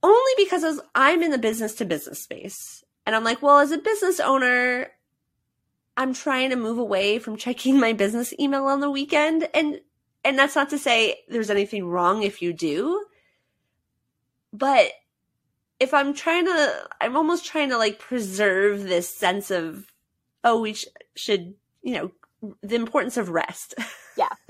only 0.03 0.31
because 0.37 0.81
i'm 0.93 1.23
in 1.23 1.31
the 1.31 1.37
business 1.37 1.73
to 1.75 1.85
business 1.85 2.21
space. 2.21 2.83
And 3.05 3.15
i'm 3.15 3.23
like 3.23 3.41
well 3.41 3.59
as 3.59 3.71
a 3.71 3.77
business 3.77 4.19
owner 4.19 4.91
i'm 5.97 6.13
trying 6.13 6.49
to 6.51 6.55
move 6.55 6.77
away 6.77 7.19
from 7.19 7.37
checking 7.37 7.79
my 7.79 7.93
business 7.93 8.33
email 8.39 8.65
on 8.65 8.79
the 8.79 8.91
weekend. 8.91 9.47
And 9.53 9.79
and 10.25 10.39
that's 10.39 10.55
not 10.55 10.71
to 10.71 10.79
say 10.79 11.19
there's 11.29 11.51
anything 11.51 11.85
wrong 11.85 12.23
if 12.23 12.41
you 12.41 12.51
do. 12.51 13.05
But 14.51 14.89
if 15.79 15.93
I'm 15.93 16.13
trying 16.13 16.45
to, 16.45 16.87
I'm 17.01 17.17
almost 17.17 17.45
trying 17.45 17.69
to 17.69 17.77
like 17.77 17.99
preserve 17.99 18.83
this 18.83 19.09
sense 19.09 19.51
of 19.51 19.85
oh, 20.45 20.61
we 20.61 20.75
sh- 20.75 20.85
should, 21.15 21.55
you 21.81 21.95
know, 21.95 22.11
the 22.61 22.75
importance 22.75 23.17
of 23.17 23.29
rest. 23.29 23.73
Yeah. 24.17 24.29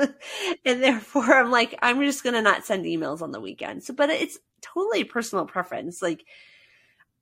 and 0.65 0.83
therefore 0.83 1.33
I'm 1.33 1.49
like, 1.49 1.79
I'm 1.81 1.99
just 2.01 2.23
going 2.23 2.35
to 2.35 2.41
not 2.41 2.65
send 2.65 2.85
emails 2.85 3.21
on 3.21 3.31
the 3.31 3.39
weekend. 3.39 3.83
So, 3.83 3.93
but 3.93 4.09
it's 4.11 4.37
totally 4.61 5.03
personal 5.05 5.45
preference. 5.45 6.01
Like, 6.01 6.25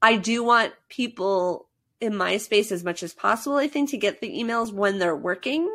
I 0.02 0.18
do 0.18 0.44
want 0.44 0.74
people 0.90 1.70
in 2.02 2.18
my 2.18 2.36
space 2.38 2.72
as 2.72 2.84
much 2.84 3.04
as 3.04 3.14
possible, 3.14 3.56
I 3.56 3.68
think, 3.68 3.92
to 3.92 3.98
get 3.98 4.20
the 4.20 4.34
emails 4.34 4.74
when 4.74 5.00
they're 5.00 5.16
working. 5.16 5.74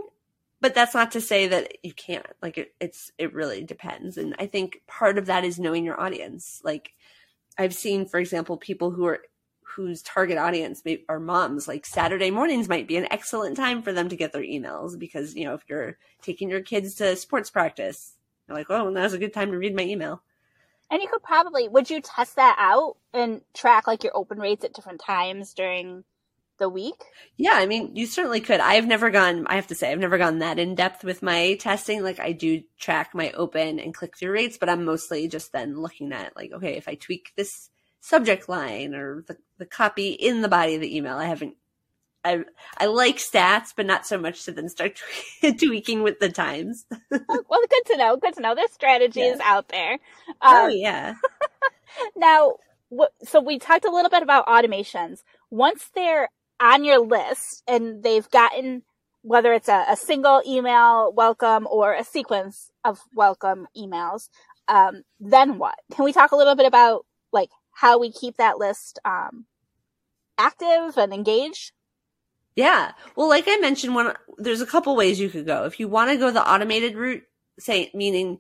But 0.61 0.75
that's 0.75 0.95
not 0.95 1.13
to 1.13 1.21
say 1.21 1.47
that 1.47 1.79
you 1.85 1.93
can't. 1.93 2.27
Like, 2.43 2.59
it, 2.59 2.75
it's, 2.81 3.13
it 3.17 3.33
really 3.33 3.63
depends. 3.63 4.19
And 4.19 4.35
I 4.41 4.47
think 4.47 4.83
part 4.89 5.17
of 5.17 5.27
that 5.27 5.45
is 5.45 5.61
knowing 5.61 5.85
your 5.85 5.99
audience. 5.99 6.61
Like, 6.65 6.93
I've 7.59 7.75
seen, 7.75 8.07
for 8.07 8.21
example, 8.21 8.57
people 8.57 8.91
who 8.91 9.07
are 9.07 9.21
whose 9.63 10.03
target 10.03 10.39
audience 10.39 10.83
may, 10.85 11.05
are 11.09 11.21
moms, 11.21 11.69
like 11.69 11.85
Saturday 11.85 12.31
mornings 12.31 12.69
might 12.69 12.89
be 12.89 12.97
an 12.97 13.07
excellent 13.11 13.57
time 13.57 13.83
for 13.83 13.93
them 13.93 14.09
to 14.09 14.17
get 14.17 14.33
their 14.33 14.43
emails 14.43 14.99
because, 14.99 15.35
you 15.35 15.45
know, 15.45 15.55
if 15.55 15.63
you're 15.69 15.99
taking 16.23 16.49
your 16.49 16.63
kids 16.63 16.95
to 16.97 17.15
sports 17.17 17.51
practice, 17.51 18.15
you're 18.47 18.57
like, 18.57 18.71
oh, 18.71 18.89
now's 18.89 19.13
a 19.13 19.19
good 19.19 19.35
time 19.35 19.51
to 19.51 19.59
read 19.59 19.77
my 19.77 19.83
email. 19.83 20.23
And 20.91 21.03
you 21.03 21.09
could 21.09 21.23
probably, 21.23 21.69
would 21.69 21.91
you 21.91 22.01
test 22.01 22.37
that 22.37 22.57
out 22.59 22.97
and 23.13 23.43
track 23.55 23.87
like 23.87 24.05
your 24.05 24.17
open 24.17 24.39
rates 24.39 24.65
at 24.65 24.73
different 24.73 25.01
times 25.01 25.53
during 25.53 26.05
the 26.59 26.69
week? 26.69 27.03
Yeah, 27.37 27.55
I 27.55 27.67
mean, 27.67 27.97
you 27.97 28.07
certainly 28.07 28.41
could. 28.41 28.61
I've 28.61 28.87
never 28.87 29.11
gone, 29.11 29.47
I 29.47 29.57
have 29.57 29.69
to 29.69 29.75
say, 29.75 29.91
I've 29.91 29.99
never 29.99 30.19
gone 30.19 30.41
that 30.41 30.59
in 30.59 30.75
depth 30.75 31.05
with 31.05 31.23
my 31.23 31.55
testing. 31.61 32.03
Like, 32.03 32.21
I 32.21 32.33
do 32.33 32.63
track 32.79 33.15
my 33.15 33.33
open 33.33 33.79
and 33.79 33.95
click 33.95 34.17
through 34.17 34.33
rates, 34.33 34.59
but 34.59 34.69
I'm 34.69 34.85
mostly 34.85 35.29
just 35.29 35.53
then 35.53 35.81
looking 35.81 36.13
at, 36.13 36.37
like, 36.37 36.53
okay, 36.53 36.77
if 36.77 36.89
I 36.89 36.95
tweak 36.95 37.33
this 37.37 37.71
subject 38.01 38.49
line 38.49 38.95
or 38.95 39.25
the, 39.27 39.37
the 39.59 39.67
copy 39.67 40.11
in 40.11 40.43
the 40.43 40.49
body 40.49 40.75
of 40.75 40.81
the 40.81 40.97
email. 40.97 41.17
I 41.17 41.27
haven't, 41.27 41.57
I, 42.25 42.45
I 42.77 42.87
like 42.87 43.17
stats, 43.17 43.73
but 43.77 43.87
not 43.87 44.07
so 44.07 44.19
much 44.19 44.45
to 44.45 44.53
then 44.53 44.69
start 44.69 45.01
tweaking 45.61 46.03
with 46.03 46.19
the 46.19 46.31
times. 46.31 46.85
well, 47.11 47.67
good 47.69 47.87
to 47.87 47.97
know. 47.97 48.17
Good 48.17 48.35
to 48.35 48.41
know. 48.41 48.55
There's 48.55 48.73
strategies 48.73 49.37
yeah. 49.39 49.45
out 49.45 49.69
there. 49.69 49.93
Um, 49.93 50.39
oh, 50.43 50.69
yeah. 50.69 51.15
now, 52.17 52.55
so 53.25 53.41
we 53.41 53.59
talked 53.59 53.85
a 53.85 53.91
little 53.91 54.11
bit 54.11 54.23
about 54.23 54.47
automations. 54.47 55.23
Once 55.51 55.91
they're 55.95 56.29
on 56.61 56.85
your 56.85 57.01
list 57.01 57.63
and 57.67 58.03
they've 58.03 58.29
gotten 58.31 58.83
whether 59.23 59.53
it's 59.53 59.69
a, 59.69 59.85
a 59.89 59.97
single 59.97 60.43
email 60.47 61.13
welcome 61.13 61.67
or 61.71 61.93
a 61.93 62.05
sequence 62.05 62.71
of 62.85 63.01
welcome 63.13 63.67
emails, 63.77 64.29
um, 64.69 65.03
then 65.21 65.59
what? 65.59 65.75
Can 65.93 66.05
we 66.05 66.13
talk 66.13 66.33
a 66.33 66.37
little 66.37 66.55
bit 66.55 66.67
about 66.67 67.05
like 67.33 67.51
how 67.73 67.99
we 67.99 68.13
keep 68.13 68.37
that 68.37 68.59
list 68.59 68.99
um, 69.05 69.47
active 70.39 70.97
and 70.97 71.13
engaged? 71.13 71.73
Yeah. 72.55 72.93
Well, 73.17 73.29
like 73.29 73.45
I 73.47 73.57
mentioned, 73.59 73.95
one 73.95 74.15
there's 74.37 74.61
a 74.61 74.67
couple 74.67 74.97
ways 74.97 75.21
you 75.21 75.29
could 75.29 75.47
go. 75.47 75.65
If 75.65 75.79
you 75.79 75.89
want 75.89 76.11
to 76.11 76.17
go 76.17 76.31
the 76.31 76.49
automated 76.49 76.97
route, 76.97 77.23
say 77.59 77.91
meaning 77.95 78.39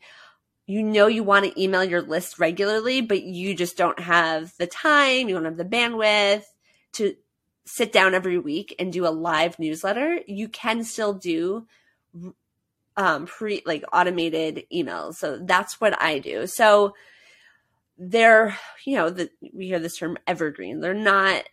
you 0.66 0.82
know 0.82 1.06
you 1.06 1.22
want 1.22 1.44
to 1.44 1.62
email 1.62 1.84
your 1.84 2.02
list 2.02 2.38
regularly, 2.38 3.00
but 3.00 3.22
you 3.22 3.54
just 3.54 3.76
don't 3.76 3.98
have 4.00 4.52
the 4.58 4.66
time, 4.66 5.28
you 5.28 5.34
don't 5.34 5.44
have 5.44 5.56
the 5.56 5.64
bandwidth 5.64 6.44
to 6.94 7.14
sit 7.68 7.92
down 7.92 8.14
every 8.14 8.38
week 8.38 8.74
and 8.78 8.92
do 8.92 9.06
a 9.06 9.10
live 9.10 9.58
newsletter, 9.58 10.20
you 10.26 10.48
can 10.48 10.82
still 10.84 11.14
do 11.14 11.66
um 12.96 13.26
pre 13.26 13.62
like 13.66 13.84
automated 13.92 14.64
emails. 14.72 15.14
So 15.14 15.38
that's 15.38 15.80
what 15.80 16.00
I 16.00 16.18
do. 16.18 16.46
So 16.46 16.94
they're, 17.98 18.56
you 18.84 18.96
know, 18.96 19.10
the, 19.10 19.30
we 19.52 19.66
hear 19.66 19.80
this 19.80 19.98
term 19.98 20.16
evergreen. 20.26 20.80
They're 20.80 20.94
not 20.94 21.44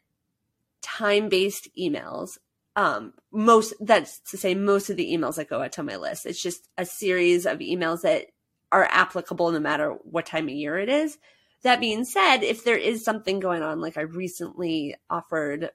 time 0.82 1.28
based 1.28 1.68
emails. 1.78 2.38
Um, 2.76 3.14
most, 3.32 3.74
that's 3.80 4.20
to 4.32 4.38
say, 4.38 4.54
most 4.54 4.90
of 4.90 4.98
the 4.98 5.12
emails 5.12 5.36
that 5.36 5.50
go 5.50 5.62
out 5.62 5.72
to 5.74 5.84
my 5.84 5.96
list, 5.96 6.26
it's 6.26 6.42
just 6.42 6.70
a 6.78 6.86
series 6.86 7.46
of 7.46 7.60
emails 7.60 8.02
that 8.02 8.28
are 8.72 8.88
applicable 8.92 9.52
no 9.52 9.60
matter 9.60 9.92
what 10.04 10.26
time 10.26 10.48
of 10.48 10.54
year 10.54 10.78
it 10.78 10.90
is. 10.90 11.18
That 11.64 11.80
being 11.80 12.06
said, 12.06 12.40
if 12.44 12.64
there 12.64 12.78
is 12.78 13.04
something 13.04 13.40
going 13.40 13.64
on, 13.64 13.82
like 13.82 13.98
I 13.98 14.02
recently 14.02 14.96
offered 15.10 15.72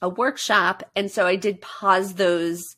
a 0.00 0.08
workshop, 0.08 0.82
and 0.94 1.10
so 1.10 1.26
I 1.26 1.36
did 1.36 1.60
pause 1.60 2.14
those 2.14 2.76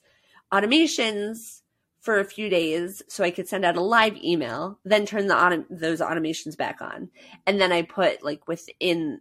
automations 0.53 1.61
for 2.01 2.19
a 2.19 2.25
few 2.25 2.49
days 2.49 3.03
so 3.09 3.23
I 3.23 3.31
could 3.31 3.47
send 3.47 3.65
out 3.65 3.77
a 3.77 3.83
live 3.83 4.17
email, 4.17 4.79
then 4.85 5.05
turn 5.05 5.27
the 5.27 5.35
autom- 5.35 5.67
those 5.69 6.01
automations 6.01 6.57
back 6.57 6.81
on. 6.81 7.11
And 7.47 7.61
then 7.61 7.73
I 7.73 7.83
put 7.83 8.25
like 8.25 8.49
within 8.49 9.21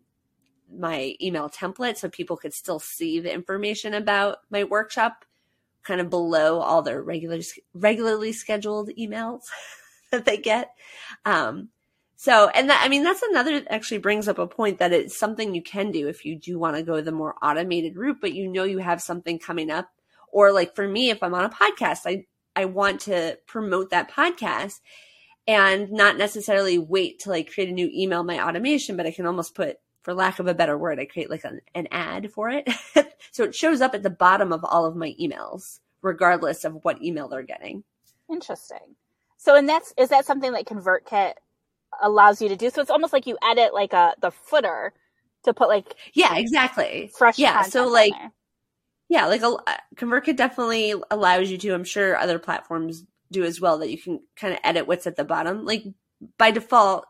my 0.71 1.15
email 1.21 1.49
template 1.49 1.97
so 1.97 2.09
people 2.09 2.37
could 2.37 2.53
still 2.53 2.79
see 2.79 3.19
the 3.19 3.33
information 3.33 3.93
about 3.93 4.37
my 4.49 4.63
workshop 4.63 5.25
kind 5.83 5.99
of 5.99 6.09
below 6.09 6.59
all 6.59 6.81
their 6.81 7.01
regular 7.01 7.39
regularly 7.73 8.31
scheduled 8.31 8.89
emails 8.97 9.41
that 10.11 10.25
they 10.25 10.37
get. 10.37 10.71
Um, 11.25 11.69
so, 12.21 12.49
and 12.49 12.69
that, 12.69 12.81
I 12.83 12.89
mean, 12.89 13.03
that's 13.05 13.21
another 13.21 13.63
actually 13.69 13.99
brings 13.99 14.27
up 14.27 14.39
a 14.39 14.45
point 14.45 14.79
that 14.79 14.91
it's 14.91 15.17
something 15.17 15.55
you 15.55 15.63
can 15.63 15.89
do 15.89 16.09
if 16.09 16.25
you 16.25 16.37
do 16.37 16.59
want 16.59 16.75
to 16.75 16.83
go 16.83 16.99
the 16.99 17.13
more 17.13 17.35
automated 17.41 17.95
route, 17.95 18.17
but 18.19 18.33
you 18.33 18.49
know 18.49 18.65
you 18.65 18.79
have 18.79 19.01
something 19.01 19.39
coming 19.39 19.71
up. 19.71 19.87
Or 20.27 20.51
like 20.51 20.75
for 20.75 20.85
me, 20.85 21.11
if 21.11 21.23
I'm 21.23 21.33
on 21.33 21.45
a 21.45 21.49
podcast, 21.49 22.01
I 22.05 22.25
I 22.57 22.65
want 22.65 22.99
to 23.03 23.39
promote 23.47 23.91
that 23.91 24.11
podcast 24.11 24.81
and 25.47 25.89
not 25.93 26.17
necessarily 26.17 26.77
wait 26.77 27.19
till 27.19 27.31
I 27.31 27.41
create 27.43 27.69
a 27.69 27.71
new 27.71 27.89
email, 27.93 28.21
my 28.25 28.45
automation, 28.45 28.97
but 28.97 29.05
I 29.05 29.11
can 29.11 29.25
almost 29.25 29.55
put, 29.55 29.77
for 30.01 30.13
lack 30.13 30.39
of 30.39 30.47
a 30.47 30.53
better 30.53 30.77
word, 30.77 30.99
I 30.99 31.05
create 31.05 31.29
like 31.29 31.45
an, 31.45 31.61
an 31.73 31.87
ad 31.89 32.33
for 32.33 32.49
it. 32.49 32.69
so 33.31 33.45
it 33.45 33.55
shows 33.55 33.79
up 33.79 33.95
at 33.95 34.03
the 34.03 34.09
bottom 34.09 34.51
of 34.51 34.65
all 34.65 34.85
of 34.85 34.97
my 34.97 35.15
emails, 35.17 35.79
regardless 36.01 36.65
of 36.65 36.83
what 36.83 37.01
email 37.01 37.29
they're 37.29 37.43
getting. 37.43 37.85
Interesting. 38.29 38.97
So, 39.37 39.55
and 39.55 39.69
that's, 39.69 39.93
is 39.97 40.09
that 40.09 40.25
something 40.25 40.51
that 40.51 40.65
ConvertKit 40.65 41.35
allows 42.01 42.41
you 42.41 42.49
to 42.49 42.55
do? 42.55 42.69
So 42.69 42.81
it's 42.81 42.91
almost 42.91 43.13
like 43.13 43.27
you 43.27 43.37
edit 43.43 43.73
like 43.73 43.93
a, 43.93 44.13
the 44.21 44.31
footer 44.31 44.93
to 45.43 45.53
put 45.53 45.69
like, 45.69 45.95
yeah, 46.13 46.35
exactly. 46.35 47.11
Fresh. 47.17 47.39
Yeah. 47.39 47.61
So 47.63 47.87
like, 47.87 48.13
yeah, 49.09 49.25
like 49.25 49.41
a 49.41 49.47
uh, 49.47 49.77
ConvertKit 49.95 50.37
definitely 50.37 50.93
allows 51.09 51.49
you 51.49 51.57
to. 51.57 51.73
I'm 51.73 51.83
sure 51.83 52.15
other 52.15 52.39
platforms 52.39 53.05
do 53.31 53.43
as 53.43 53.59
well. 53.59 53.79
That 53.79 53.89
you 53.89 53.97
can 53.97 54.19
kind 54.35 54.53
of 54.53 54.59
edit 54.63 54.87
what's 54.87 55.07
at 55.07 55.15
the 55.15 55.25
bottom. 55.25 55.65
Like 55.65 55.83
by 56.37 56.51
default, 56.51 57.05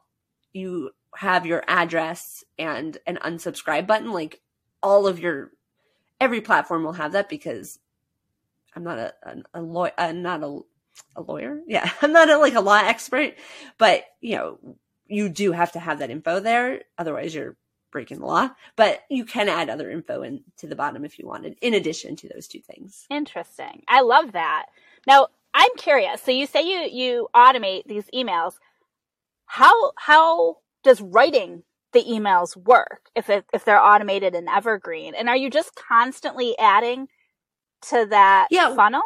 you 0.53 0.91
have 1.15 1.45
your 1.45 1.63
address 1.67 2.43
and 2.57 2.97
an 3.05 3.17
unsubscribe 3.17 3.85
button. 3.87 4.11
Like 4.11 4.41
all 4.81 5.07
of 5.07 5.19
your 5.19 5.51
every 6.21 6.41
platform 6.41 6.83
will 6.83 6.93
have 6.93 7.11
that 7.11 7.27
because 7.27 7.79
I'm 8.75 8.83
not 8.83 8.97
a 8.97 9.13
a, 9.23 9.59
a 9.59 9.61
lawyer. 9.61 9.91
I'm 9.97 10.21
not 10.21 10.43
a 10.43 10.59
a 11.15 11.21
lawyer. 11.21 11.61
Yeah, 11.67 11.89
I'm 12.01 12.11
not 12.11 12.29
a, 12.29 12.37
like 12.37 12.55
a 12.55 12.61
law 12.61 12.81
expert, 12.83 13.35
but 13.77 14.05
you 14.21 14.35
know, 14.35 14.59
you 15.07 15.29
do 15.29 15.51
have 15.51 15.71
to 15.73 15.79
have 15.79 15.99
that 15.99 16.09
info 16.09 16.39
there. 16.39 16.81
Otherwise, 16.97 17.33
you're 17.33 17.55
breaking 17.91 18.19
the 18.19 18.25
law, 18.25 18.49
but 18.75 19.01
you 19.09 19.25
can 19.25 19.49
add 19.49 19.69
other 19.69 19.89
info 19.89 20.21
in 20.21 20.43
to 20.57 20.67
the 20.67 20.75
bottom 20.75 21.03
if 21.03 21.17
you 21.17 21.27
wanted, 21.27 21.57
in 21.61 21.73
addition 21.73 22.15
to 22.17 22.29
those 22.29 22.47
two 22.47 22.59
things. 22.59 23.05
Interesting. 23.09 23.83
I 23.87 24.01
love 24.01 24.33
that. 24.33 24.67
Now, 25.07 25.27
I'm 25.53 25.75
curious. 25.77 26.21
So 26.21 26.31
you 26.31 26.45
say 26.45 26.61
you 26.61 26.87
you 26.91 27.27
automate 27.35 27.85
these 27.85 28.05
emails. 28.13 28.53
How 29.45 29.91
how 29.97 30.57
does 30.83 31.01
writing 31.01 31.63
the 31.91 32.03
emails 32.03 32.55
work 32.55 33.09
if 33.15 33.29
it, 33.29 33.45
if 33.51 33.65
they're 33.65 33.81
automated 33.81 34.35
and 34.35 34.47
evergreen? 34.47 35.15
And 35.15 35.27
are 35.27 35.35
you 35.35 35.49
just 35.49 35.75
constantly 35.75 36.57
adding 36.59 37.07
to 37.89 38.05
that 38.09 38.47
yeah. 38.51 38.75
funnel? 38.75 39.01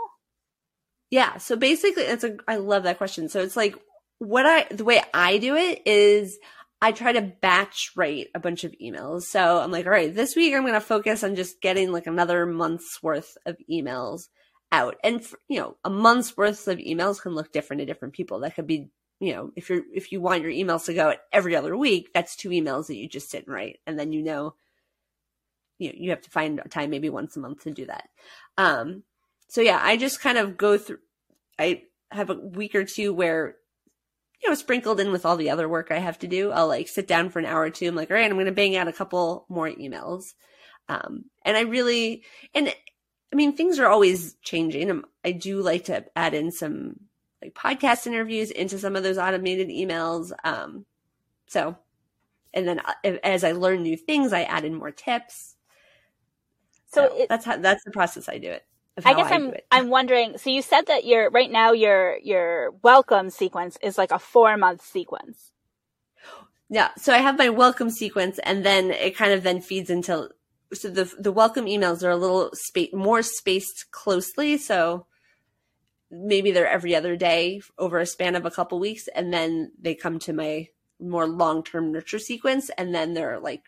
Yeah. 1.14 1.38
So 1.38 1.56
basically, 1.56 2.06
it's 2.06 2.24
a 2.24 2.38
I 2.48 2.56
love 2.56 2.84
that 2.84 2.98
question. 2.98 3.30
So 3.30 3.42
it's 3.42 3.56
like 3.56 3.78
what 4.18 4.48
I 4.48 4.66
the 4.72 4.84
way 4.84 5.00
I 5.14 5.38
do 5.38 5.56
it 5.56 5.84
is 5.86 6.40
I 6.82 6.92
try 6.92 7.12
to 7.12 7.22
batch 7.22 7.92
write 7.96 8.30
a 8.34 8.40
bunch 8.40 8.64
of 8.64 8.74
emails. 8.82 9.22
So 9.22 9.60
I'm 9.60 9.70
like, 9.70 9.86
all 9.86 9.92
right, 9.92 10.12
this 10.12 10.36
week 10.36 10.56
I'm 10.56 10.64
going 10.64 10.74
to 10.74 10.82
focus 10.82 11.24
on 11.24 11.36
just 11.36 11.62
getting 11.62 11.92
like 11.92 12.08
another 12.08 12.48
month's 12.48 13.04
worth 13.04 13.38
of 13.46 13.58
emails 13.72 14.30
out. 14.72 14.96
And 15.04 15.24
for, 15.24 15.38
you 15.48 15.60
know, 15.60 15.78
a 15.84 15.90
month's 15.92 16.36
worth 16.36 16.68
of 16.68 16.80
emails 16.80 17.22
can 17.22 17.36
look 17.36 17.52
different 17.52 17.82
to 17.82 17.86
different 17.86 18.16
people. 18.16 18.40
That 18.40 18.56
could 18.56 18.66
be, 18.66 18.90
you 19.20 19.36
know, 19.36 19.52
if 19.56 19.70
you're 19.70 19.84
if 19.94 20.12
you 20.12 20.20
want 20.20 20.42
your 20.42 20.52
emails 20.52 20.86
to 20.86 20.96
go 20.96 21.14
every 21.32 21.56
other 21.56 21.78
week, 21.78 22.10
that's 22.12 22.36
two 22.36 22.50
emails 22.50 22.88
that 22.88 22.98
you 22.98 23.08
just 23.08 23.30
sit 23.30 23.46
and 23.46 23.54
write, 23.54 23.78
and 23.86 24.00
then 24.00 24.14
you 24.14 24.24
know, 24.24 24.56
you 25.78 25.90
know, 25.90 25.96
you 25.96 26.10
have 26.10 26.22
to 26.22 26.32
find 26.32 26.60
time 26.72 26.90
maybe 26.90 27.12
once 27.12 27.38
a 27.38 27.40
month 27.40 27.66
to 27.66 27.72
do 27.72 27.86
that. 27.86 28.10
Um, 28.58 29.04
so 29.48 29.62
yeah, 29.62 29.80
I 29.82 29.98
just 29.98 30.22
kind 30.22 30.38
of 30.38 30.58
go 30.58 30.78
through. 30.78 31.00
I 31.60 31.84
have 32.12 32.30
a 32.30 32.36
week 32.36 32.76
or 32.76 32.84
two 32.84 33.14
where 33.14 33.56
you 34.44 34.50
know, 34.50 34.56
sprinkled 34.56 35.00
in 35.00 35.12
with 35.12 35.26
all 35.26 35.38
the 35.38 35.50
other 35.50 35.70
work 35.70 35.88
I 35.90 36.00
have 36.00 36.20
to 36.20 36.28
do. 36.28 36.52
I'll 36.52 36.68
like 36.68 36.88
sit 36.88 37.08
down 37.08 37.30
for 37.30 37.40
an 37.40 37.46
hour 37.46 37.62
or 37.62 37.70
two. 37.70 37.88
I'm 37.88 37.96
like, 37.96 38.12
all 38.12 38.18
right, 38.18 38.30
I'm 38.30 38.36
going 38.36 38.46
to 38.46 38.52
bang 38.52 38.76
out 38.76 38.90
a 38.90 38.94
couple 38.94 39.46
more 39.48 39.70
emails. 39.70 40.34
Um, 40.90 41.26
and 41.46 41.56
I 41.56 41.62
really, 41.62 42.24
and 42.54 42.68
I 42.68 43.36
mean, 43.36 43.56
things 43.56 43.80
are 43.80 43.88
always 43.88 44.36
changing. 44.44 44.92
Um, 44.92 45.06
I 45.24 45.32
do 45.32 45.62
like 45.62 45.86
to 45.86 46.06
add 46.16 46.34
in 46.34 46.52
some 46.52 47.00
like 47.42 47.54
podcast 47.54 48.06
interviews 48.06 48.52
into 48.52 48.78
some 48.78 48.98
of 48.98 49.04
those 49.04 49.18
automated 49.18 49.70
emails. 49.70 50.32
Um, 50.44 50.86
so, 51.48 51.78
and 52.54 52.68
then 52.68 52.80
uh, 52.80 53.18
as 53.24 53.46
I 53.46 53.54
learn 53.54 53.82
new 53.82 53.96
things, 53.96 54.34
I 54.34 54.44
add 54.44 54.66
in 54.66 54.76
more 54.76 54.92
tips. 54.92 55.56
So, 56.92 57.08
so 57.08 57.18
it, 57.18 57.30
that's 57.30 57.46
how 57.46 57.58
that's 57.58 57.84
the 57.86 57.92
process 57.92 58.28
I 58.28 58.40
do 58.40 58.52
it. 58.52 58.66
I 59.04 59.14
guess 59.14 59.32
I 59.32 59.36
am 59.36 59.48
I'm, 59.48 59.54
I'm 59.72 59.90
wondering. 59.90 60.38
So 60.38 60.50
you 60.50 60.62
said 60.62 60.88
that 60.88 61.06
your 61.06 61.30
right 61.32 61.52
now 61.52 61.72
your 61.72 62.18
your 62.20 62.72
welcome 62.84 63.30
sequence 63.30 63.78
is 63.82 63.98
like 63.98 64.12
a 64.12 64.20
four 64.20 64.56
month 64.58 64.84
sequence. 64.84 65.52
Yeah. 66.70 66.90
So 66.98 67.14
I 67.14 67.18
have 67.18 67.38
my 67.38 67.50
welcome 67.50 67.90
sequence, 67.90 68.40
and 68.40 68.66
then 68.66 68.92
it 68.92 69.16
kind 69.16 69.34
of 69.34 69.44
then 69.44 69.62
feeds 69.62 69.90
into. 69.90 70.30
So 70.74 70.90
the 70.90 71.12
the 71.20 71.32
welcome 71.32 71.66
emails 71.66 72.04
are 72.04 72.12
a 72.12 72.18
little 72.18 72.52
space 72.54 72.94
more 72.94 73.22
spaced 73.24 73.92
closely. 73.92 74.58
So 74.58 75.08
maybe 76.12 76.52
they're 76.52 76.68
every 76.68 76.96
other 76.96 77.16
day 77.16 77.62
over 77.78 77.98
a 77.98 78.06
span 78.06 78.36
of 78.36 78.46
a 78.46 78.52
couple 78.52 78.80
weeks, 78.80 79.08
and 79.08 79.34
then 79.34 79.72
they 79.80 79.96
come 79.96 80.20
to 80.20 80.34
my 80.34 80.68
more 81.00 81.28
long 81.28 81.64
term 81.64 81.92
nurture 81.92 82.20
sequence, 82.20 82.70
and 82.78 82.94
then 82.94 83.14
they're 83.14 83.40
like 83.40 83.64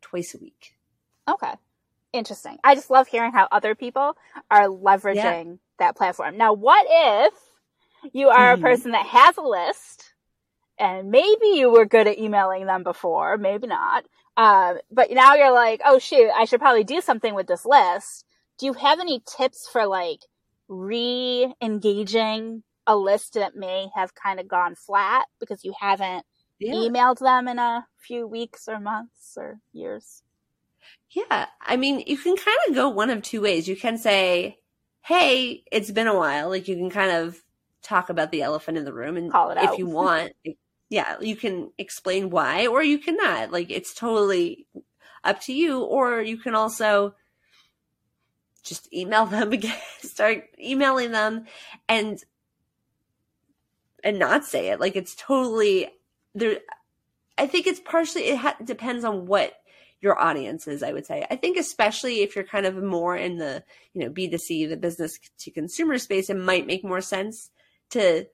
twice 0.00 0.34
a 0.34 0.38
week. 0.38 0.74
Okay. 1.28 1.54
Interesting. 2.12 2.58
I 2.62 2.74
just 2.74 2.90
love 2.90 3.08
hearing 3.08 3.32
how 3.32 3.48
other 3.50 3.74
people 3.74 4.16
are 4.50 4.68
leveraging 4.68 5.14
yeah. 5.14 5.54
that 5.78 5.96
platform. 5.96 6.36
Now, 6.36 6.52
what 6.52 6.86
if 6.88 7.34
you 8.12 8.28
are 8.28 8.54
mm-hmm. 8.54 8.64
a 8.64 8.68
person 8.68 8.90
that 8.92 9.06
has 9.06 9.36
a 9.36 9.42
list 9.42 10.12
and 10.78 11.10
maybe 11.10 11.46
you 11.54 11.70
were 11.70 11.86
good 11.86 12.06
at 12.06 12.18
emailing 12.18 12.66
them 12.66 12.82
before, 12.82 13.36
maybe 13.38 13.66
not. 13.66 14.04
Uh, 14.36 14.74
but 14.90 15.10
now 15.10 15.34
you're 15.34 15.52
like, 15.52 15.80
oh 15.84 15.98
shoot, 15.98 16.30
I 16.34 16.44
should 16.44 16.60
probably 16.60 16.84
do 16.84 17.00
something 17.00 17.34
with 17.34 17.46
this 17.46 17.64
list. 17.64 18.24
Do 18.58 18.66
you 18.66 18.72
have 18.74 19.00
any 19.00 19.22
tips 19.26 19.68
for 19.70 19.86
like 19.86 20.20
re-engaging 20.68 22.62
a 22.86 22.96
list 22.96 23.34
that 23.34 23.54
may 23.54 23.88
have 23.94 24.14
kind 24.14 24.40
of 24.40 24.48
gone 24.48 24.74
flat 24.74 25.26
because 25.38 25.64
you 25.64 25.72
haven't 25.78 26.24
yeah. 26.58 26.72
emailed 26.72 27.18
them 27.18 27.46
in 27.46 27.58
a 27.58 27.86
few 27.98 28.26
weeks 28.26 28.68
or 28.68 28.80
months 28.80 29.34
or 29.36 29.60
years? 29.72 30.22
Yeah. 31.12 31.46
I 31.60 31.76
mean, 31.76 32.02
you 32.06 32.16
can 32.16 32.36
kind 32.36 32.58
of 32.68 32.74
go 32.74 32.88
one 32.88 33.10
of 33.10 33.22
two 33.22 33.40
ways. 33.42 33.68
You 33.68 33.76
can 33.76 33.98
say, 33.98 34.58
Hey, 35.02 35.64
it's 35.70 35.90
been 35.90 36.06
a 36.06 36.16
while. 36.16 36.48
Like 36.48 36.68
you 36.68 36.76
can 36.76 36.90
kind 36.90 37.10
of 37.10 37.40
talk 37.82 38.08
about 38.08 38.30
the 38.30 38.42
elephant 38.42 38.78
in 38.78 38.84
the 38.84 38.92
room 38.92 39.16
and 39.16 39.30
call 39.30 39.50
it 39.50 39.58
out 39.58 39.72
if 39.72 39.78
you 39.78 39.86
want. 39.88 40.32
yeah, 40.88 41.16
you 41.20 41.36
can 41.36 41.70
explain 41.78 42.30
why 42.30 42.66
or 42.66 42.82
you 42.82 42.98
cannot. 42.98 43.50
Like 43.52 43.70
it's 43.70 43.94
totally 43.94 44.66
up 45.24 45.40
to 45.42 45.52
you. 45.52 45.80
Or 45.82 46.20
you 46.22 46.38
can 46.38 46.54
also 46.54 47.14
just 48.62 48.92
email 48.92 49.26
them 49.26 49.52
again, 49.52 49.76
start 50.00 50.44
emailing 50.58 51.12
them 51.12 51.46
and 51.88 52.22
and 54.04 54.18
not 54.18 54.44
say 54.44 54.68
it. 54.68 54.80
Like 54.80 54.96
it's 54.96 55.14
totally 55.14 55.88
there. 56.34 56.58
I 57.36 57.46
think 57.46 57.66
it's 57.66 57.80
partially 57.80 58.28
it 58.28 58.36
ha- 58.36 58.56
depends 58.62 59.04
on 59.04 59.26
what 59.26 59.52
your 60.02 60.20
audiences, 60.20 60.82
I 60.82 60.92
would 60.92 61.06
say. 61.06 61.24
I 61.30 61.36
think 61.36 61.56
especially 61.56 62.20
if 62.20 62.34
you're 62.34 62.44
kind 62.44 62.66
of 62.66 62.76
more 62.76 63.16
in 63.16 63.38
the, 63.38 63.62
you 63.94 64.02
know, 64.02 64.10
B2C, 64.10 64.68
the 64.68 64.76
business 64.76 65.18
to 65.38 65.50
consumer 65.50 65.96
space, 65.96 66.28
it 66.28 66.36
might 66.36 66.66
make 66.66 66.84
more 66.84 67.00
sense 67.00 67.50
to 67.90 68.26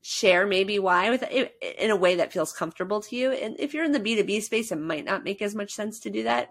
share 0.00 0.46
maybe 0.46 0.78
why 0.78 1.10
with 1.10 1.22
it 1.22 1.54
in 1.78 1.90
a 1.90 1.96
way 1.96 2.16
that 2.16 2.32
feels 2.32 2.52
comfortable 2.52 3.00
to 3.00 3.16
you. 3.16 3.32
And 3.32 3.56
if 3.58 3.74
you're 3.74 3.84
in 3.84 3.92
the 3.92 4.00
B2B 4.00 4.42
space, 4.42 4.70
it 4.70 4.76
might 4.76 5.04
not 5.04 5.24
make 5.24 5.42
as 5.42 5.54
much 5.54 5.72
sense 5.72 5.98
to 6.00 6.10
do 6.10 6.22
that. 6.24 6.50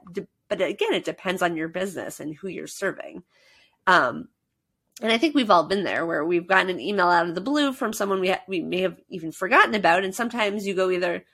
But 0.49 0.62
again, 0.62 0.93
it 0.93 1.06
depends 1.06 1.41
on 1.41 1.56
your 1.56 1.69
business 1.69 2.19
and 2.19 2.36
who 2.36 2.47
you're 2.47 2.67
serving. 2.67 3.23
Um, 3.88 4.27
and 5.01 5.12
I 5.12 5.17
think 5.17 5.34
we've 5.34 5.49
all 5.49 5.63
been 5.63 5.84
there 5.84 6.06
where 6.06 6.23
we've 6.23 6.47
gotten 6.47 6.69
an 6.69 6.79
email 6.79 7.08
out 7.08 7.27
of 7.27 7.36
the 7.36 7.41
blue 7.41 7.73
from 7.73 7.93
someone 7.93 8.19
we 8.19 8.29
ha- 8.29 8.43
we 8.47 8.62
may 8.62 8.82
have 8.82 8.99
even 9.10 9.32
forgotten 9.32 9.73
about, 9.75 10.03
and 10.03 10.13
sometimes 10.13 10.67
you 10.67 10.75
go 10.75 10.89
either, 10.91 11.25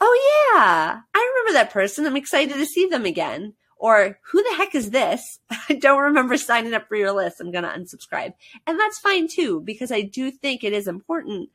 "Oh 0.00 0.52
yeah, 0.54 1.00
I 1.14 1.32
remember 1.34 1.58
that 1.58 1.72
person. 1.72 2.06
I'm 2.06 2.16
excited 2.16 2.54
to 2.54 2.66
see 2.66 2.86
them 2.86 3.04
again," 3.04 3.54
or 3.76 4.18
"Who 4.30 4.42
the 4.42 4.54
heck 4.56 4.74
is 4.74 4.90
this? 4.90 5.40
I 5.68 5.74
don't 5.74 6.00
remember 6.00 6.36
signing 6.36 6.72
up 6.72 6.88
for 6.88 6.96
your 6.96 7.12
list. 7.12 7.40
I'm 7.40 7.50
gonna 7.50 7.74
unsubscribe," 7.76 8.34
and 8.66 8.78
that's 8.78 8.98
fine 8.98 9.26
too 9.28 9.60
because 9.60 9.90
I 9.90 10.02
do 10.02 10.30
think 10.30 10.62
it 10.62 10.72
is 10.72 10.86
important 10.86 11.50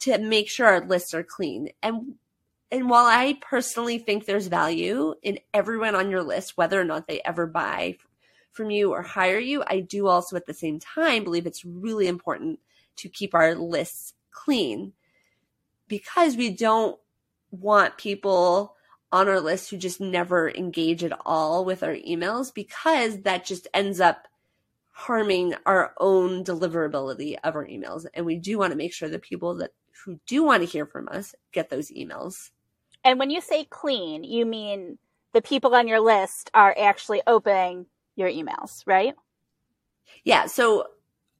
to 0.00 0.18
make 0.18 0.48
sure 0.48 0.66
our 0.66 0.86
lists 0.86 1.14
are 1.14 1.24
clean 1.24 1.70
and. 1.82 2.14
And 2.72 2.90
while 2.90 3.04
I 3.04 3.38
personally 3.40 3.98
think 3.98 4.24
there's 4.24 4.48
value 4.48 5.14
in 5.22 5.38
everyone 5.52 5.94
on 5.94 6.10
your 6.10 6.24
list, 6.24 6.56
whether 6.56 6.80
or 6.80 6.84
not 6.84 7.06
they 7.06 7.20
ever 7.24 7.46
buy 7.46 7.98
from 8.54 8.70
you 8.70 8.92
or 8.92 9.02
hire 9.02 9.38
you, 9.38 9.62
I 9.66 9.80
do 9.80 10.06
also 10.06 10.36
at 10.36 10.46
the 10.46 10.54
same 10.54 10.78
time 10.80 11.24
believe 11.24 11.46
it's 11.46 11.64
really 11.64 12.06
important 12.06 12.60
to 12.96 13.08
keep 13.08 13.34
our 13.34 13.54
lists 13.54 14.14
clean 14.30 14.92
because 15.88 16.36
we 16.36 16.50
don't 16.50 16.98
want 17.50 17.98
people 17.98 18.74
on 19.12 19.28
our 19.28 19.40
list 19.40 19.70
who 19.70 19.76
just 19.76 20.00
never 20.00 20.50
engage 20.50 21.04
at 21.04 21.16
all 21.24 21.64
with 21.64 21.82
our 21.82 21.94
emails 21.94 22.52
because 22.52 23.22
that 23.22 23.44
just 23.44 23.68
ends 23.74 24.00
up 24.00 24.26
harming 24.90 25.54
our 25.66 25.92
own 25.98 26.44
deliverability 26.44 27.36
of 27.42 27.56
our 27.56 27.66
emails. 27.66 28.06
And 28.14 28.24
we 28.24 28.36
do 28.36 28.58
want 28.58 28.72
to 28.72 28.76
make 28.76 28.92
sure 28.92 29.08
that 29.08 29.22
people 29.22 29.56
that 29.56 29.72
who 30.04 30.18
do 30.26 30.44
want 30.44 30.62
to 30.62 30.68
hear 30.68 30.86
from 30.86 31.08
us 31.08 31.34
get 31.52 31.70
those 31.70 31.90
emails. 31.90 32.50
And 33.04 33.18
when 33.18 33.30
you 33.30 33.40
say 33.40 33.64
clean 33.64 34.24
you 34.24 34.46
mean 34.46 34.98
the 35.32 35.42
people 35.42 35.74
on 35.74 35.88
your 35.88 36.00
list 36.00 36.50
are 36.54 36.74
actually 36.78 37.22
opening 37.26 37.86
your 38.16 38.28
emails, 38.28 38.82
right? 38.86 39.14
Yeah. 40.24 40.46
So 40.46 40.86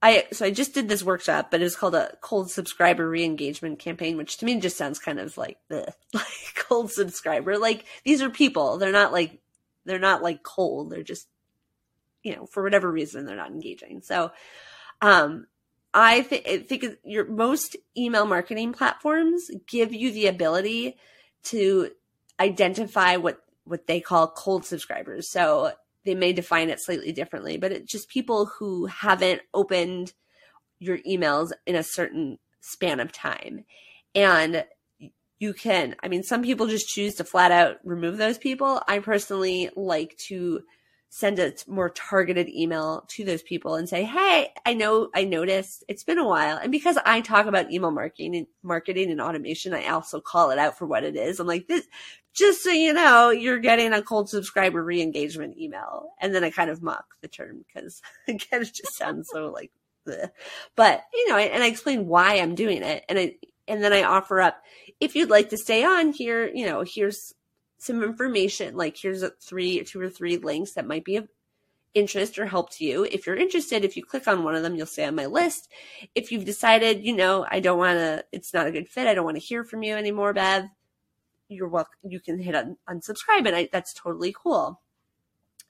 I 0.03 0.27
so 0.33 0.45
I 0.45 0.51
just 0.51 0.75
did 0.75 0.89
this 0.89 1.03
workshop, 1.03 1.51
but 1.51 1.61
it 1.61 1.65
was 1.65 1.77
called 1.77 1.95
a 1.95 2.17
cold 2.21 2.51
subscriber 2.51 3.09
re-engagement 3.09 3.79
campaign, 3.79 4.17
which 4.17 4.37
to 4.39 4.45
me 4.45 4.61
just 4.61 4.77
sounds 4.77 4.99
kind 4.99 5.19
of 5.19 5.37
like 5.39 5.59
the 5.69 5.95
like 6.15 6.55
cold 6.57 6.91
subscriber. 6.91 7.59
Like 7.59 7.85
these 8.05 8.21
are 8.21 8.31
people. 8.31 8.79
They're 8.79 8.93
not 8.93 9.13
like 9.13 9.41
they're 9.85 9.99
not 9.99 10.23
like 10.23 10.43
cold. 10.43 10.91
They're 10.91 11.03
just 11.03 11.29
you 12.23 12.35
know, 12.35 12.47
for 12.47 12.63
whatever 12.63 12.91
reason 12.91 13.27
they're 13.27 13.37
not 13.37 13.51
engaging. 13.51 14.03
So 14.03 14.33
um 15.01 15.47
I, 15.97 16.23
th- 16.23 16.47
I 16.47 16.59
think 16.59 16.85
your 17.05 17.25
most 17.25 17.77
email 17.97 18.27
marketing 18.27 18.73
platforms 18.73 19.49
give 19.69 19.95
you 19.95 20.11
the 20.11 20.27
ability 20.27 20.97
to 21.45 21.91
identify 22.41 23.17
what 23.17 23.41
what 23.63 23.87
they 23.87 24.01
call 24.01 24.27
cold 24.27 24.67
subscribers. 24.67 25.31
So 25.31 25.73
they 26.05 26.15
may 26.15 26.33
define 26.33 26.71
it 26.71 26.81
slightly 26.81 27.13
differently, 27.13 27.57
but 27.57 27.73
it's 27.73 27.91
just 27.91 28.09
people 28.09 28.47
who 28.47 28.87
haven't 28.87 29.43
opened 29.53 30.13
your 30.79 30.99
emails 30.99 31.53
in 31.67 31.75
a 31.75 31.83
certain 31.83 32.39
span 32.61 33.01
of 33.01 33.13
time. 33.13 33.65
And 34.15 34.65
you 35.39 35.55
can, 35.55 35.97
I 36.03 36.09
mean, 36.09 36.23
some 36.23 36.43
people 36.43 36.67
just 36.67 36.89
choose 36.89 37.15
to 37.17 37.25
flat 37.25 37.51
out 37.51 37.77
remove 37.85 38.19
those 38.19 38.39
people. 38.39 38.83
I 38.87 38.99
personally 39.01 39.71
like 39.77 40.17
to 40.29 40.63
send 41.17 41.39
a 41.39 41.53
more 41.69 41.91
targeted 41.91 42.49
email 42.49 43.05
to 43.07 43.25
those 43.25 43.41
people 43.41 43.77
and 43.77 43.89
say, 43.89 44.03
Hey, 44.03 44.49
I 44.67 44.75
know 44.75 45.11
I 45.15 45.23
noticed 45.23 45.85
it's 45.87 46.03
been 46.03 46.19
a 46.19 46.27
while. 46.27 46.57
And 46.57 46.73
because 46.73 46.99
I 47.07 47.21
talk 47.21 47.47
about 47.47 47.71
email 47.71 47.93
marketing 47.93 48.35
and 48.35 48.47
marketing 48.65 49.13
and 49.13 49.21
automation, 49.21 49.75
I 49.75 49.87
also 49.91 50.21
call 50.21 50.51
it 50.51 50.59
out 50.59 50.77
for 50.77 50.87
what 50.87 51.05
it 51.05 51.15
is. 51.15 51.39
I'm 51.39 51.47
like, 51.47 51.69
this, 51.69 51.87
just 52.33 52.65
so 52.65 52.71
you 52.71 52.93
know, 52.93 53.31
you're 53.31 53.61
getting 53.61 53.93
a 53.93 54.03
cold 54.03 54.29
subscriber 54.29 54.83
re-engagement 54.83 55.57
email. 55.57 56.09
And 56.21 56.35
then 56.35 56.43
I 56.43 56.51
kind 56.51 56.69
of 56.69 56.83
mock 56.83 57.05
the 57.21 57.29
term 57.29 57.65
because 57.65 58.03
again, 58.27 58.63
it 58.63 58.75
just 58.75 58.97
sounds 58.97 59.29
so 59.33 59.53
like, 59.53 59.71
bleh. 60.09 60.31
but 60.75 61.05
you 61.15 61.29
know, 61.29 61.37
and 61.37 61.63
I 61.63 61.69
explain 61.69 62.09
why 62.09 62.41
I'm 62.41 62.57
doing 62.57 62.83
it. 62.83 63.05
And 63.09 63.21
I, 63.21 63.37
and 63.69 63.85
then 63.85 63.93
I 63.93 64.03
offer 64.03 64.41
up, 64.41 64.61
if 64.99 65.15
you'd 65.15 65.31
like 65.31 65.51
to 65.51 65.59
stay 65.59 65.85
on 65.85 66.13
here, 66.13 66.51
you 66.53 66.67
know, 66.67 66.83
here's 66.85 67.35
some 67.85 68.03
information. 68.03 68.77
Like 68.77 68.97
here's 68.97 69.23
a 69.23 69.31
three, 69.31 69.83
two 69.85 70.01
or 70.01 70.09
three 70.09 70.37
links 70.37 70.73
that 70.73 70.87
might 70.87 71.05
be 71.05 71.17
of 71.17 71.29
interest 71.95 72.39
or 72.39 72.47
help 72.47 72.71
to 72.71 72.85
you. 72.85 73.05
If 73.05 73.27
you're 73.27 73.37
interested, 73.37 73.85
if 73.85 73.97
you 73.97 74.05
click 74.05 74.27
on 74.27 74.43
one 74.43 74.55
of 74.55 74.63
them, 74.63 74.75
you'll 74.75 74.87
stay 74.87 75.05
on 75.05 75.15
my 75.15 75.27
list. 75.27 75.71
If 76.15 76.33
you've 76.33 76.45
decided, 76.45 77.05
you 77.05 77.15
know, 77.15 77.47
I 77.49 77.61
don't 77.61 77.79
want 77.79 77.99
to, 77.99 78.25
it's 78.33 78.53
not 78.53 78.67
a 78.67 78.73
good 78.73 78.89
fit. 78.89 79.07
I 79.07 79.15
don't 79.15 79.25
want 79.25 79.37
to 79.37 79.43
hear 79.43 79.65
from 79.65 79.83
you 79.83 79.95
anymore, 79.95 80.33
Bev. 80.33 80.65
You're 81.49 81.69
welcome. 81.69 81.95
You 82.03 82.21
can 82.21 82.41
hit 82.41 82.55
un- 82.55 82.77
unsubscribe 82.89 83.47
and 83.47 83.55
I, 83.55 83.69
that's 83.71 83.95
totally 83.95 84.35
cool. 84.37 84.81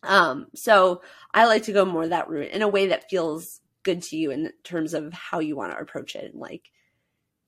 Um, 0.03 0.47
so 0.55 1.03
I 1.33 1.47
like 1.47 1.65
to 1.65 1.73
go 1.73 1.85
more 1.85 2.09
that 2.09 2.29
route 2.29 2.53
in 2.53 2.63
a 2.63 2.69
way 2.69 2.87
that 2.89 3.11
feels 3.11 3.61
good 3.83 4.03
to 4.03 4.17
you 4.17 4.31
in 4.31 4.53
terms 4.63 4.95
of 4.95 5.13
how 5.13 5.41
you 5.41 5.57
want 5.57 5.73
to 5.73 5.79
approach 5.79 6.15
it. 6.15 6.33
And 6.33 6.41
like, 6.41 6.71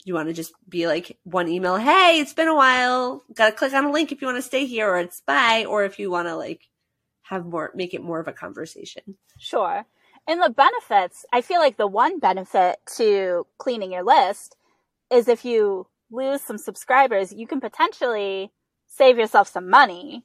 you 0.06 0.14
want 0.14 0.28
to 0.28 0.32
just 0.32 0.52
be 0.68 0.86
like 0.86 1.18
one 1.24 1.48
email, 1.48 1.76
hey, 1.76 2.20
it's 2.20 2.32
been 2.32 2.46
a 2.46 2.54
while. 2.54 3.24
Got 3.34 3.50
to 3.50 3.56
click 3.56 3.72
on 3.72 3.86
a 3.86 3.90
link 3.90 4.12
if 4.12 4.22
you 4.22 4.28
want 4.28 4.38
to 4.38 4.42
stay 4.42 4.64
here, 4.64 4.88
or 4.88 4.98
it's 4.98 5.20
bye, 5.20 5.64
or 5.68 5.84
if 5.84 5.98
you 5.98 6.12
want 6.12 6.28
to 6.28 6.36
like 6.36 6.62
have 7.22 7.44
more, 7.44 7.72
make 7.74 7.92
it 7.92 8.02
more 8.02 8.20
of 8.20 8.28
a 8.28 8.32
conversation. 8.32 9.02
Sure. 9.36 9.84
And 10.28 10.40
the 10.40 10.50
benefits, 10.50 11.24
I 11.32 11.40
feel 11.40 11.58
like 11.58 11.76
the 11.76 11.88
one 11.88 12.20
benefit 12.20 12.78
to 12.96 13.46
cleaning 13.58 13.92
your 13.92 14.04
list 14.04 14.56
is 15.10 15.26
if 15.26 15.44
you 15.44 15.88
lose 16.10 16.40
some 16.40 16.58
subscribers, 16.58 17.32
you 17.32 17.48
can 17.48 17.60
potentially 17.60 18.52
save 18.86 19.18
yourself 19.18 19.48
some 19.48 19.68
money, 19.68 20.24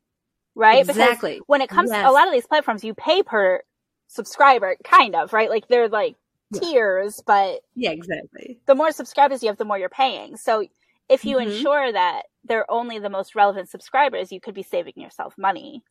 right? 0.54 0.88
Exactly. 0.88 1.34
Because 1.34 1.44
when 1.48 1.62
it 1.62 1.70
comes 1.70 1.90
yes. 1.90 2.04
to 2.04 2.10
a 2.10 2.14
lot 2.14 2.28
of 2.28 2.34
these 2.34 2.46
platforms, 2.46 2.84
you 2.84 2.94
pay 2.94 3.24
per 3.24 3.62
subscriber, 4.08 4.76
kind 4.84 5.16
of, 5.16 5.34
right? 5.34 5.50
Like 5.50 5.68
they're 5.68 5.90
like 5.90 6.18
tiers, 6.60 7.22
but 7.26 7.62
yeah, 7.76 7.92
exactly. 7.92 8.60
The 8.66 8.76
more 8.76 8.92
subscribers 8.92 9.42
you 9.42 9.50
have, 9.50 9.58
the 9.58 9.66
more 9.66 9.78
you're 9.78 9.90
paying. 9.90 10.38
So 10.38 10.66
if 11.10 11.26
you 11.26 11.38
mm-hmm. 11.38 11.52
ensure 11.52 11.92
that 11.92 12.24
they're 12.44 12.70
only 12.72 13.00
the 13.00 13.10
most 13.10 13.36
relevant 13.36 13.70
subscribers, 13.70 14.32
you 14.32 14.40
could 14.40 14.56
be 14.56 14.64
saving 14.64 14.94
yourself 14.96 15.36
money. 15.38 15.84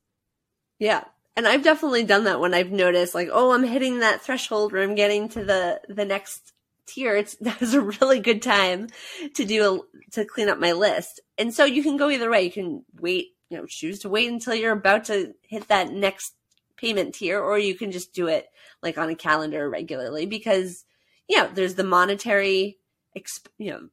Yeah. 0.79 1.05
And 1.37 1.47
I've 1.47 1.63
definitely 1.63 2.05
done 2.05 2.25
that 2.25 2.41
when 2.41 2.55
I've 2.55 2.73
noticed 2.73 3.15
like, 3.15 3.29
oh, 3.33 3.53
I'm 3.53 3.63
hitting 3.63 4.01
that 4.01 4.23
threshold 4.23 4.73
where 4.73 4.83
I'm 4.83 4.95
getting 4.95 5.29
to 5.31 5.45
the 5.45 5.81
the 5.89 6.05
next 6.05 6.53
tier. 6.87 7.17
It's 7.17 7.35
that's 7.41 7.75
a 7.75 7.81
really 7.81 8.21
good 8.21 8.43
time 8.43 8.89
to 9.35 9.45
do 9.45 9.85
a 9.85 10.11
to 10.13 10.25
clean 10.25 10.49
up 10.49 10.59
my 10.59 10.73
list. 10.73 11.21
And 11.39 11.55
so 11.55 11.65
you 11.65 11.83
can 11.83 11.97
go 11.97 12.11
either 12.11 12.31
way. 12.31 12.43
You 12.43 12.51
can 12.51 12.85
wait, 12.99 13.29
you 13.49 13.59
know, 13.59 13.67
choose 13.67 14.01
to 14.01 14.09
wait 14.09 14.31
until 14.31 14.55
you're 14.55 14.73
about 14.73 15.05
to 15.07 15.35
hit 15.43 15.69
that 15.69 15.93
next 15.93 16.35
payment 16.81 17.15
tier, 17.15 17.41
or 17.41 17.59
you 17.59 17.75
can 17.75 17.93
just 17.93 18.15
do 18.15 18.27
it 18.29 18.47
like 18.83 18.97
on 18.97 19.11
a 19.11 19.15
calendar 19.15 19.69
regularly 19.69 20.27
because, 20.27 20.85
you 21.29 21.37
know, 21.37 21.51
there's 21.53 21.75
the 21.75 21.85
monetary, 21.85 22.79
exp- 23.17 23.49
you 23.59 23.71
know, 23.71 23.89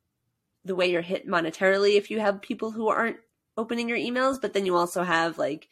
the 0.63 0.75
way 0.75 0.89
you're 0.91 1.01
hit 1.01 1.27
monetarily 1.27 1.97
if 1.97 2.09
you 2.09 2.19
have 2.19 2.41
people 2.41 2.71
who 2.71 2.87
aren't 2.87 3.17
opening 3.57 3.89
your 3.89 3.97
emails, 3.97 4.39
but 4.41 4.53
then 4.53 4.65
you 4.65 4.75
also 4.75 5.03
have 5.03 5.37
like, 5.37 5.67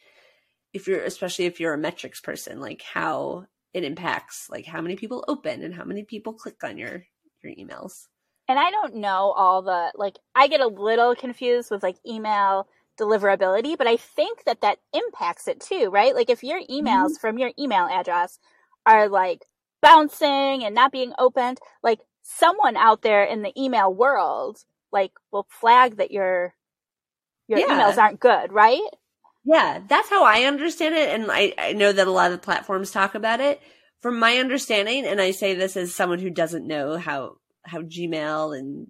if 0.72 0.86
you're, 0.86 1.02
especially 1.02 1.46
if 1.46 1.60
you're 1.60 1.74
a 1.74 1.78
metrics 1.78 2.20
person, 2.20 2.60
like 2.60 2.82
how 2.82 3.46
it 3.72 3.84
impacts 3.84 4.48
like 4.50 4.66
how 4.66 4.80
many 4.80 4.96
people 4.96 5.24
open 5.28 5.62
and 5.62 5.74
how 5.74 5.84
many 5.84 6.02
people 6.02 6.32
click 6.32 6.62
on 6.64 6.76
your, 6.76 7.04
your 7.42 7.54
emails. 7.54 8.08
And 8.48 8.58
I 8.58 8.70
don't 8.70 8.96
know 8.96 9.32
all 9.36 9.62
the, 9.62 9.92
like, 9.96 10.18
I 10.34 10.48
get 10.48 10.60
a 10.60 10.66
little 10.66 11.14
confused 11.14 11.70
with 11.70 11.82
like 11.82 11.96
email 12.06 12.68
deliverability, 12.96 13.76
but 13.76 13.86
I 13.86 13.96
think 13.96 14.44
that 14.44 14.60
that 14.60 14.78
impacts 14.92 15.48
it 15.48 15.60
too, 15.60 15.90
right? 15.90 16.14
Like 16.14 16.30
if 16.30 16.42
your 16.42 16.60
emails 16.60 17.12
mm-hmm. 17.12 17.20
from 17.20 17.38
your 17.38 17.52
email 17.58 17.86
address 17.86 18.38
are 18.84 19.08
like 19.08 19.44
bouncing 19.82 20.64
and 20.64 20.74
not 20.74 20.92
being 20.92 21.12
opened, 21.18 21.58
like 21.82 22.00
someone 22.22 22.76
out 22.76 23.02
there 23.02 23.24
in 23.24 23.42
the 23.42 23.52
email 23.60 23.92
world, 23.92 24.58
like 24.92 25.12
will 25.30 25.46
flag 25.50 25.96
that 25.96 26.10
your, 26.10 26.54
your 27.48 27.58
yeah. 27.58 27.66
emails 27.66 27.98
aren't 27.98 28.20
good, 28.20 28.52
right? 28.52 28.80
Yeah, 29.44 29.80
that's 29.88 30.10
how 30.10 30.24
I 30.24 30.42
understand 30.42 30.94
it. 30.94 31.08
And 31.10 31.30
I, 31.30 31.54
I 31.56 31.72
know 31.72 31.92
that 31.92 32.06
a 32.06 32.10
lot 32.12 32.32
of 32.32 32.42
platforms 32.42 32.90
talk 32.90 33.14
about 33.14 33.40
it. 33.40 33.60
From 34.00 34.18
my 34.18 34.38
understanding, 34.38 35.06
and 35.06 35.20
I 35.20 35.30
say 35.30 35.54
this 35.54 35.76
as 35.76 35.94
someone 35.94 36.18
who 36.18 36.30
doesn't 36.30 36.66
know 36.66 36.96
how, 36.96 37.36
how 37.64 37.82
Gmail 37.82 38.58
and, 38.58 38.88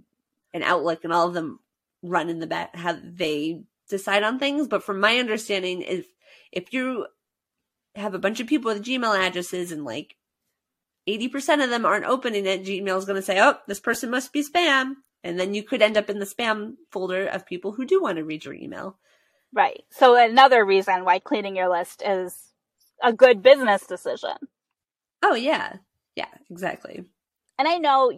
and 0.53 0.64
Outlook 0.64 1.05
and 1.05 1.12
all 1.12 1.29
of 1.29 1.35
them 1.35 1.61
run 2.03 2.29
in 2.29 2.38
the 2.38 2.47
back, 2.47 2.75
how 2.75 2.97
they 3.03 3.62
decide 3.88 4.22
on 4.22 4.38
things. 4.38 4.68
But 4.68 4.83
from 4.83 5.01
my 5.01 5.18
understanding, 5.18 5.83
if 5.83 6.07
if 6.53 6.72
you 6.72 7.07
have 7.94 8.14
a 8.14 8.18
bunch 8.18 8.40
of 8.40 8.46
people 8.46 8.72
with 8.72 8.85
Gmail 8.85 9.18
addresses 9.18 9.72
and 9.72 9.85
like 9.85 10.16
80% 11.09 11.62
of 11.62 11.70
them 11.70 11.87
aren't 11.87 12.05
opening 12.05 12.46
it, 12.46 12.64
Gmail 12.64 12.99
is 12.99 13.05
going 13.05 13.16
to 13.16 13.22
say, 13.22 13.40
oh, 13.40 13.57
this 13.66 13.81
person 13.81 14.11
must 14.11 14.33
be 14.33 14.42
spam. 14.42 14.94
And 15.22 15.40
then 15.40 15.55
you 15.55 15.62
could 15.62 15.83
end 15.83 15.96
up 15.96 16.11
in 16.11 16.18
the 16.18 16.27
spam 16.27 16.75
folder 16.90 17.27
of 17.27 17.46
people 17.46 17.72
who 17.72 17.85
do 17.85 18.03
want 18.03 18.18
to 18.18 18.25
read 18.25 18.44
your 18.44 18.55
email. 18.55 18.99
Right. 19.53 19.85
So 19.90 20.16
another 20.16 20.64
reason 20.64 21.05
why 21.05 21.18
cleaning 21.18 21.57
your 21.57 21.70
list 21.70 22.03
is 22.05 22.53
a 23.03 23.12
good 23.12 23.42
business 23.42 23.87
decision. 23.87 24.37
Oh, 25.22 25.35
yeah. 25.35 25.77
Yeah, 26.14 26.29
exactly. 26.51 27.05
And 27.59 27.66
I 27.68 27.79
know 27.79 28.12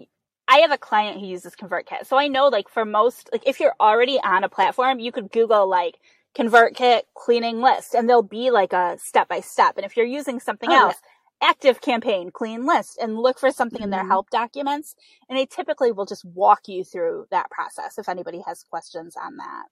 I 0.48 0.58
have 0.60 0.72
a 0.72 0.78
client 0.78 1.20
who 1.20 1.26
uses 1.26 1.54
ConvertKit. 1.54 2.06
So 2.06 2.16
I 2.16 2.26
know 2.26 2.48
like 2.48 2.70
for 2.70 2.86
most, 2.86 3.28
like 3.32 3.46
if 3.46 3.60
you're 3.60 3.74
already 3.78 4.18
on 4.24 4.44
a 4.44 4.48
platform, 4.48 4.98
you 4.98 5.12
could 5.12 5.30
Google 5.30 5.68
like 5.68 5.98
ConvertKit 6.36 7.02
cleaning 7.14 7.60
list 7.60 7.94
and 7.94 8.08
there'll 8.08 8.22
be 8.22 8.50
like 8.50 8.72
a 8.72 8.96
step 8.98 9.28
by 9.28 9.40
step. 9.40 9.76
And 9.76 9.84
if 9.84 9.96
you're 9.96 10.06
using 10.06 10.40
something 10.40 10.70
oh, 10.70 10.88
else, 10.88 10.96
yeah. 11.42 11.52
ActiveCampaign, 11.52 12.32
clean 12.32 12.66
list 12.66 12.98
and 13.00 13.18
look 13.18 13.38
for 13.38 13.50
something 13.50 13.78
mm-hmm. 13.78 13.84
in 13.84 13.90
their 13.90 14.00
mm-hmm. 14.00 14.08
help 14.08 14.30
documents. 14.30 14.94
And 15.28 15.38
they 15.38 15.44
typically 15.44 15.92
will 15.92 16.06
just 16.06 16.24
walk 16.24 16.62
you 16.66 16.82
through 16.82 17.26
that 17.30 17.50
process 17.50 17.98
if 17.98 18.08
anybody 18.08 18.42
has 18.46 18.64
questions 18.70 19.16
on 19.22 19.36
that. 19.36 19.64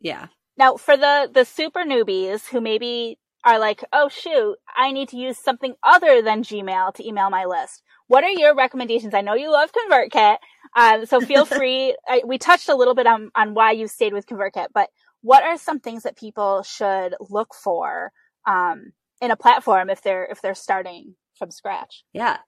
Yeah. 0.00 0.26
Now 0.58 0.76
for 0.76 0.98
the, 0.98 1.30
the 1.32 1.46
super 1.46 1.80
newbies 1.80 2.46
who 2.48 2.60
maybe 2.60 3.18
are 3.44 3.58
like, 3.58 3.84
oh 3.92 4.08
shoot, 4.08 4.56
I 4.76 4.92
need 4.92 5.08
to 5.10 5.16
use 5.16 5.38
something 5.38 5.74
other 5.82 6.22
than 6.22 6.42
Gmail 6.42 6.94
to 6.94 7.06
email 7.06 7.30
my 7.30 7.44
list. 7.44 7.82
What 8.06 8.24
are 8.24 8.30
your 8.30 8.54
recommendations? 8.54 9.14
I 9.14 9.22
know 9.22 9.34
you 9.34 9.50
love 9.50 9.70
ConvertKit, 9.72 10.36
um, 10.76 11.06
so 11.06 11.20
feel 11.20 11.44
free. 11.46 11.96
I, 12.06 12.22
we 12.24 12.38
touched 12.38 12.68
a 12.68 12.74
little 12.74 12.94
bit 12.94 13.06
on, 13.06 13.30
on 13.34 13.54
why 13.54 13.72
you 13.72 13.88
stayed 13.88 14.12
with 14.12 14.26
ConvertKit, 14.26 14.68
but 14.74 14.90
what 15.22 15.42
are 15.42 15.56
some 15.56 15.80
things 15.80 16.02
that 16.02 16.16
people 16.16 16.62
should 16.62 17.14
look 17.18 17.54
for 17.54 18.12
um, 18.46 18.92
in 19.22 19.30
a 19.30 19.36
platform 19.36 19.88
if 19.88 20.02
they're 20.02 20.26
if 20.26 20.42
they're 20.42 20.54
starting 20.54 21.14
from 21.38 21.50
scratch? 21.50 22.04
Yeah. 22.12 22.38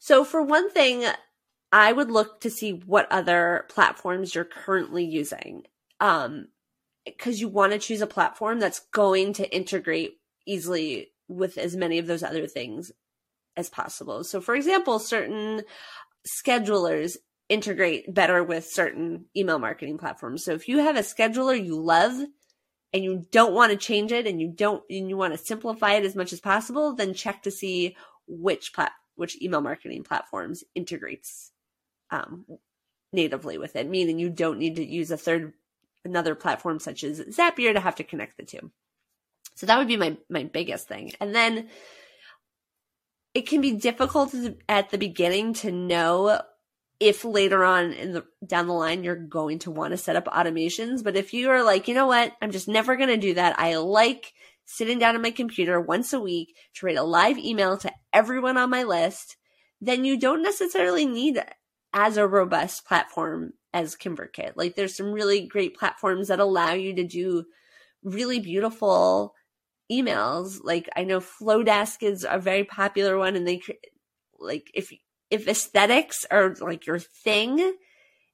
So 0.00 0.24
for 0.24 0.42
one 0.42 0.70
thing, 0.70 1.04
I 1.72 1.92
would 1.92 2.10
look 2.10 2.40
to 2.40 2.50
see 2.50 2.72
what 2.72 3.10
other 3.10 3.66
platforms 3.68 4.34
you're 4.34 4.44
currently 4.44 5.04
using. 5.04 5.64
Um, 6.00 6.48
because 7.04 7.40
you 7.40 7.48
want 7.48 7.72
to 7.72 7.78
choose 7.78 8.00
a 8.00 8.06
platform 8.06 8.58
that's 8.58 8.80
going 8.92 9.32
to 9.34 9.48
integrate 9.54 10.18
easily 10.46 11.12
with 11.28 11.56
as 11.56 11.76
many 11.76 11.98
of 11.98 12.06
those 12.06 12.22
other 12.22 12.46
things 12.48 12.90
as 13.56 13.68
possible. 13.68 14.24
So, 14.24 14.40
for 14.40 14.54
example, 14.54 14.98
certain 14.98 15.62
schedulers 16.26 17.16
integrate 17.48 18.12
better 18.12 18.42
with 18.42 18.66
certain 18.66 19.26
email 19.36 19.58
marketing 19.58 19.98
platforms. 19.98 20.44
So, 20.44 20.52
if 20.52 20.68
you 20.68 20.78
have 20.78 20.96
a 20.96 21.00
scheduler 21.00 21.62
you 21.62 21.80
love 21.80 22.14
and 22.92 23.04
you 23.04 23.26
don't 23.30 23.54
want 23.54 23.72
to 23.72 23.78
change 23.78 24.12
it 24.12 24.26
and 24.26 24.40
you 24.40 24.48
don't 24.48 24.82
and 24.90 25.08
you 25.08 25.16
want 25.16 25.32
to 25.32 25.38
simplify 25.38 25.92
it 25.92 26.04
as 26.04 26.16
much 26.16 26.32
as 26.32 26.40
possible, 26.40 26.94
then 26.94 27.14
check 27.14 27.42
to 27.42 27.50
see 27.50 27.96
which 28.26 28.72
plat 28.72 28.92
which 29.14 29.40
email 29.40 29.60
marketing 29.60 30.04
platforms 30.04 30.62
integrates 30.74 31.52
um, 32.10 32.44
natively 33.12 33.58
with 33.58 33.76
it, 33.76 33.88
meaning 33.88 34.18
you 34.18 34.28
don't 34.28 34.58
need 34.58 34.76
to 34.76 34.84
use 34.84 35.10
a 35.10 35.16
third 35.16 35.54
another 36.04 36.34
platform 36.34 36.78
such 36.78 37.02
as 37.02 37.20
Zapier 37.20 37.72
to 37.72 37.80
have 37.80 37.96
to 37.96 38.04
connect 38.04 38.36
the 38.36 38.44
two. 38.44 38.70
So 39.56 39.66
that 39.66 39.78
would 39.78 39.88
be 39.88 39.96
my 39.96 40.16
my 40.28 40.44
biggest 40.44 40.86
thing. 40.86 41.12
And 41.20 41.34
then 41.34 41.68
it 43.36 43.46
can 43.46 43.60
be 43.60 43.72
difficult 43.72 44.34
at 44.66 44.88
the 44.90 44.96
beginning 44.96 45.52
to 45.52 45.70
know 45.70 46.40
if 46.98 47.22
later 47.22 47.62
on 47.62 47.92
in 47.92 48.12
the 48.12 48.24
down 48.46 48.66
the 48.66 48.72
line 48.72 49.04
you're 49.04 49.14
going 49.14 49.58
to 49.58 49.70
want 49.70 49.90
to 49.90 49.98
set 49.98 50.16
up 50.16 50.24
automations 50.24 51.04
but 51.04 51.16
if 51.16 51.34
you 51.34 51.50
are 51.50 51.62
like 51.62 51.86
you 51.86 51.94
know 51.94 52.06
what? 52.06 52.32
I'm 52.40 52.50
just 52.50 52.68
never 52.68 52.96
going 52.96 53.10
to 53.10 53.18
do 53.18 53.34
that. 53.34 53.58
I 53.58 53.76
like 53.76 54.32
sitting 54.64 54.98
down 54.98 55.14
on 55.14 55.22
my 55.22 55.30
computer 55.30 55.78
once 55.78 56.14
a 56.14 56.20
week 56.20 56.56
to 56.74 56.86
write 56.86 56.96
a 56.96 57.02
live 57.02 57.36
email 57.36 57.76
to 57.76 57.92
everyone 58.12 58.56
on 58.56 58.70
my 58.70 58.82
list 58.82 59.36
then 59.82 60.06
you 60.06 60.18
don't 60.18 60.42
necessarily 60.42 61.04
need 61.04 61.38
as 61.92 62.16
a 62.16 62.26
robust 62.26 62.86
platform 62.86 63.52
as 63.74 63.94
ConvertKit. 63.94 64.52
Like 64.56 64.74
there's 64.74 64.96
some 64.96 65.12
really 65.12 65.46
great 65.46 65.76
platforms 65.76 66.28
that 66.28 66.40
allow 66.40 66.72
you 66.72 66.94
to 66.96 67.04
do 67.04 67.44
really 68.02 68.40
beautiful 68.40 69.34
emails. 69.90 70.58
Like 70.62 70.88
I 70.96 71.04
know 71.04 71.20
Flodesk 71.20 72.02
is 72.02 72.26
a 72.28 72.38
very 72.38 72.64
popular 72.64 73.16
one, 73.18 73.36
and 73.36 73.46
they 73.46 73.60
like 74.38 74.70
if 74.74 74.92
if 75.30 75.48
aesthetics 75.48 76.24
are 76.30 76.54
like 76.60 76.86
your 76.86 76.98
thing, 76.98 77.60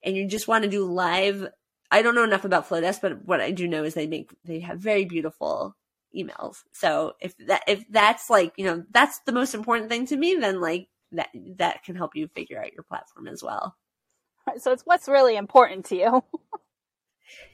and 0.02 0.16
you 0.16 0.26
just 0.26 0.48
want 0.48 0.64
to 0.64 0.70
do 0.70 0.84
live. 0.84 1.48
I 1.90 2.00
don't 2.00 2.14
know 2.14 2.24
enough 2.24 2.46
about 2.46 2.68
Flodesk, 2.68 3.02
but 3.02 3.24
what 3.26 3.42
I 3.42 3.50
do 3.50 3.68
know 3.68 3.84
is 3.84 3.94
they 3.94 4.06
make 4.06 4.30
they 4.44 4.60
have 4.60 4.78
very 4.78 5.04
beautiful 5.04 5.76
emails. 6.16 6.56
So 6.72 7.14
if 7.20 7.36
that 7.46 7.62
if 7.66 7.84
that's 7.90 8.30
like 8.30 8.52
you 8.56 8.64
know 8.64 8.84
that's 8.90 9.20
the 9.20 9.32
most 9.32 9.54
important 9.54 9.90
thing 9.90 10.06
to 10.06 10.16
me, 10.16 10.36
then 10.36 10.60
like 10.60 10.88
that 11.12 11.28
that 11.56 11.84
can 11.84 11.96
help 11.96 12.16
you 12.16 12.28
figure 12.28 12.60
out 12.60 12.72
your 12.72 12.84
platform 12.84 13.28
as 13.28 13.42
well. 13.42 13.76
So 14.58 14.72
it's 14.72 14.82
what's 14.84 15.08
really 15.08 15.36
important 15.36 15.86
to 15.86 15.96
you. 15.96 16.24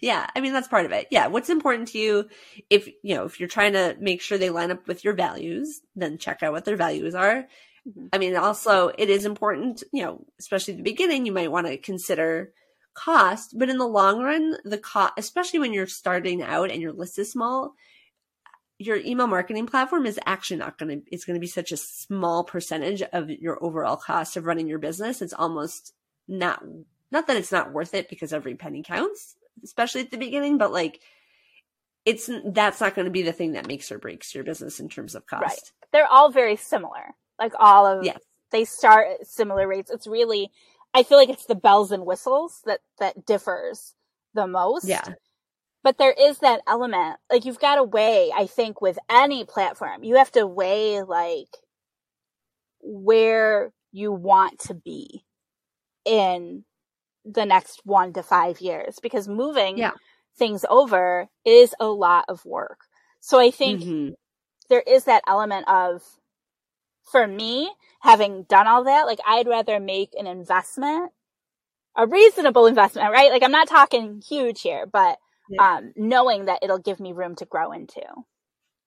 Yeah, 0.01 0.27
I 0.35 0.41
mean 0.41 0.53
that's 0.53 0.69
part 0.69 0.87
of 0.87 0.93
it. 0.93 1.09
Yeah, 1.11 1.29
what's 1.29 1.51
important 1.51 1.89
to 1.89 1.99
you 1.99 2.29
if 2.71 2.89
you 3.03 3.15
know 3.15 3.25
if 3.25 3.39
you're 3.41 3.49
trying 3.49 3.75
to 3.75 3.97
make 4.01 4.21
sure 4.21 4.39
they 4.39 4.51
line 4.51 4.71
up 4.71 4.87
with 4.87 5.05
your 5.05 5.15
values, 5.15 5.81
then 5.97 6.19
check 6.19 6.43
out 6.43 6.53
what 6.53 6.65
their 6.65 6.77
values 6.77 7.15
are. 7.15 7.47
Mm-hmm. 7.89 8.07
I 8.13 8.19
mean, 8.19 8.37
also 8.37 8.91
it 8.97 9.11
is 9.11 9.25
important, 9.25 9.83
you 9.93 10.03
know, 10.03 10.25
especially 10.39 10.75
at 10.75 10.79
the 10.79 10.83
beginning, 10.83 11.27
you 11.27 11.33
might 11.33 11.53
want 11.53 11.67
to 11.67 11.77
consider 11.77 12.53
cost, 12.95 13.55
but 13.57 13.71
in 13.71 13.79
the 13.79 13.87
long 13.87 14.23
run, 14.23 14.57
the 14.65 14.79
cost, 14.79 15.13
especially 15.17 15.61
when 15.61 15.73
you're 15.73 15.87
starting 15.87 16.43
out 16.43 16.71
and 16.71 16.83
your 16.83 16.93
list 16.93 17.19
is 17.19 17.31
small, 17.31 17.75
your 18.79 18.97
email 18.97 19.27
marketing 19.27 19.67
platform 19.67 20.07
is 20.07 20.21
actually 20.27 20.57
not 20.57 20.79
going 20.79 21.01
to 21.01 21.05
it's 21.11 21.25
going 21.25 21.35
to 21.35 21.41
be 21.41 21.47
such 21.47 21.73
a 21.73 21.77
small 21.77 22.45
percentage 22.45 23.03
of 23.03 23.31
your 23.31 23.63
overall 23.63 23.97
cost 23.97 24.37
of 24.37 24.47
running 24.47 24.69
your 24.69 24.79
business. 24.79 25.23
It's 25.23 25.33
almost 25.33 25.93
not 26.27 26.63
not 27.11 27.27
that 27.27 27.37
it's 27.37 27.53
not 27.53 27.73
worth 27.73 27.95
it 27.95 28.09
because 28.09 28.33
every 28.33 28.55
penny 28.55 28.83
counts 28.83 29.35
especially 29.63 30.03
at 30.03 30.11
the 30.11 30.17
beginning, 30.17 30.59
but 30.59 30.73
like 30.73 31.01
it's 32.05 32.31
that's 32.47 32.81
not 32.81 32.95
going 32.95 33.05
to 33.05 33.11
be 33.11 33.23
the 33.23 33.33
thing 33.33 33.53
that 33.53 33.67
makes 33.67 33.93
or 33.93 33.99
breaks 33.99 34.35
your 34.35 34.45
business 34.45 34.81
in 34.81 34.89
terms 34.89 35.15
of 35.15 35.27
cost. 35.27 35.43
Right. 35.43 35.73
They're 35.93 36.11
all 36.11 36.31
very 36.31 36.57
similar. 36.57 37.15
Like 37.39 37.53
all 37.59 37.87
of 37.87 38.05
yes. 38.05 38.19
they 38.51 38.65
start 38.65 39.09
at 39.21 39.27
similar 39.27 39.69
rates. 39.69 39.91
It's 39.91 40.07
really 40.07 40.51
I 40.95 41.03
feel 41.03 41.19
like 41.19 41.29
it's 41.29 41.47
the 41.47 41.55
bells 41.55 41.93
and 41.93 42.07
whistles 42.07 42.63
that 42.65 42.81
that 42.99 43.27
differs 43.27 43.95
the 44.35 44.47
most. 44.47 44.87
Yeah. 44.87 45.05
But 45.85 45.99
there 45.99 46.15
is 46.19 46.39
that 46.39 46.61
element. 46.67 47.19
Like 47.31 47.45
you've 47.45 47.61
got 47.61 47.77
to 47.77 47.85
weigh, 47.85 48.33
I 48.35 48.47
think 48.47 48.81
with 48.81 48.99
any 49.11 49.45
platform, 49.45 50.03
you 50.03 50.17
have 50.17 50.33
to 50.33 50.47
weigh 50.47 51.03
like 51.03 51.57
where 52.81 53.73
you 53.93 54.13
want 54.13 54.61
to 54.61 54.75
be 54.75 55.25
in 56.05 56.65
the 57.33 57.47
next 57.47 57.83
one 57.85 58.13
to 58.15 58.23
five 58.23 58.61
years 58.61 58.99
because 59.03 59.29
moving 59.29 59.79
yeah. 59.79 59.93
things 60.37 60.65
over 60.69 61.29
is 61.45 61.75
a 61.81 61.87
lot 61.87 62.25
of 62.29 62.45
work. 62.45 62.81
So 63.21 63.39
I 63.39 63.51
think 63.51 63.83
mm-hmm. 63.83 64.09
there 64.69 64.83
is 64.87 65.05
that 65.05 65.23
element 65.27 65.69
of, 65.69 66.03
for 67.11 67.27
me, 67.27 67.71
having 68.01 68.45
done 68.45 68.67
all 68.67 68.85
that, 68.85 69.07
like 69.07 69.19
I'd 69.27 69.49
rather 69.49 69.81
make 69.81 70.11
an 70.19 70.27
investment, 70.27 71.11
a 71.97 72.07
reasonable 72.07 72.67
investment, 72.67 73.13
right? 73.13 73.31
Like 73.31 73.43
I'm 73.43 73.53
not 73.53 73.69
talking 73.69 74.23
huge 74.27 74.61
here, 74.61 74.87
but 74.87 75.19
yeah. 75.51 75.77
um, 75.77 75.93
knowing 75.97 76.47
that 76.47 76.61
it'll 76.63 76.79
give 76.79 77.01
me 77.01 77.13
room 77.13 77.35
to 77.37 77.45
grow 77.45 77.73
into. 77.73 78.03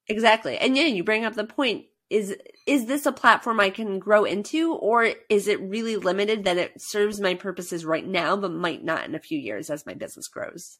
Exactly. 0.07 0.57
And 0.57 0.77
yeah, 0.77 0.85
you 0.85 1.03
bring 1.03 1.25
up 1.25 1.35
the 1.35 1.43
point 1.43 1.85
is 2.11 2.35
is 2.67 2.87
this 2.87 3.05
a 3.05 3.11
platform 3.13 3.61
I 3.61 3.69
can 3.69 3.97
grow 3.97 4.25
into 4.25 4.73
or 4.73 5.13
is 5.29 5.47
it 5.47 5.61
really 5.61 5.95
limited 5.95 6.43
that 6.43 6.57
it 6.57 6.81
serves 6.81 7.21
my 7.21 7.35
purposes 7.35 7.85
right 7.85 8.05
now 8.05 8.35
but 8.35 8.51
might 8.51 8.83
not 8.83 9.05
in 9.05 9.15
a 9.15 9.19
few 9.19 9.39
years 9.39 9.69
as 9.69 9.85
my 9.85 9.93
business 9.93 10.27
grows? 10.27 10.77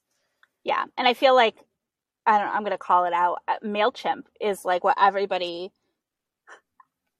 Yeah, 0.66 0.84
and 0.98 1.08
I 1.08 1.14
feel 1.14 1.34
like 1.34 1.56
I 2.26 2.38
don't 2.38 2.48
know, 2.48 2.54
I'm 2.54 2.64
going 2.64 2.72
to 2.72 2.78
call 2.78 3.06
it 3.06 3.14
out. 3.14 3.40
Uh, 3.48 3.56
Mailchimp 3.64 4.24
is 4.42 4.66
like 4.66 4.84
what 4.84 4.98
everybody 5.02 5.72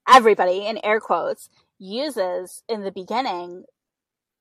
everybody 0.08 0.66
in 0.68 0.78
air 0.84 1.00
quotes 1.00 1.50
uses 1.80 2.64
in 2.68 2.84
the 2.84 2.92
beginning. 2.92 3.64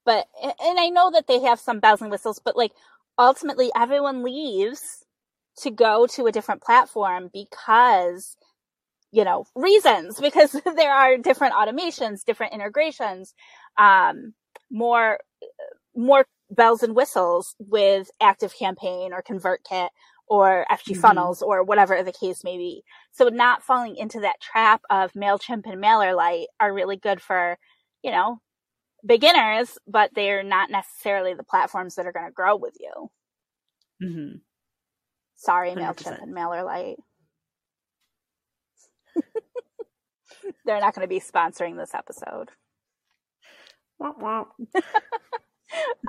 But 0.05 0.27
and 0.43 0.81
I 0.81 0.89
know 0.89 1.13
that 1.13 1.29
they 1.29 1.41
have 1.43 1.61
some 1.61 1.79
bells 1.79 2.03
and 2.03 2.11
whistles, 2.11 2.41
but 2.45 2.57
like 2.57 2.73
ultimately 3.17 3.71
everyone 3.77 4.25
leaves 4.25 5.05
to 5.59 5.71
go 5.71 6.09
to 6.09 6.27
a 6.27 6.33
different 6.33 6.61
platform 6.61 7.31
because 7.33 8.37
you 9.13 9.25
know, 9.25 9.45
reasons 9.55 10.21
because 10.21 10.53
there 10.77 10.93
are 10.93 11.17
different 11.19 11.55
automations, 11.55 12.25
different 12.25 12.55
integrations, 12.55 13.35
um, 13.79 14.35
more, 14.71 15.19
more 15.97 16.27
bells 16.51 16.83
and 16.83 16.95
whistles 16.95 17.55
with 17.59 18.11
ActiveCampaign 18.21 19.11
or 19.13 19.23
ConvertKit 19.23 19.89
or 20.27 20.65
FG 20.71 20.93
mm-hmm. 20.93 21.01
funnels 21.01 21.43
or 21.43 21.63
whatever 21.65 22.03
the 22.03 22.13
case 22.13 22.45
may 22.45 22.57
be. 22.57 22.83
So 23.13 23.29
not 23.29 23.63
falling 23.63 23.97
into 23.97 24.21
that 24.21 24.41
trap 24.41 24.83
of 24.89 25.13
MailChimp 25.13 25.63
and 25.67 25.83
MailerLite 25.83 26.47
are 26.61 26.73
really 26.73 26.97
good 26.97 27.21
for, 27.21 27.59
you 28.03 28.13
know, 28.13 28.41
beginners, 29.05 29.77
but 29.87 30.11
they're 30.15 30.45
not 30.45 30.71
necessarily 30.71 31.35
the 31.35 31.43
platforms 31.43 31.97
that 31.97 32.07
are 32.07 32.13
going 32.13 32.27
to 32.27 32.33
grow 32.33 32.57
with 32.57 32.75
you. 32.79 33.11
Mm-hmm. 34.03 34.37
Sorry, 35.37 35.71
100%. 35.71 35.77
MailChimp 35.77 36.23
and 36.23 36.35
MailerLite. 36.35 36.97
They're 40.65 40.81
not 40.81 40.95
going 40.95 41.05
to 41.05 41.09
be 41.09 41.21
sponsoring 41.21 41.77
this 41.77 41.95
episode. 41.95 42.51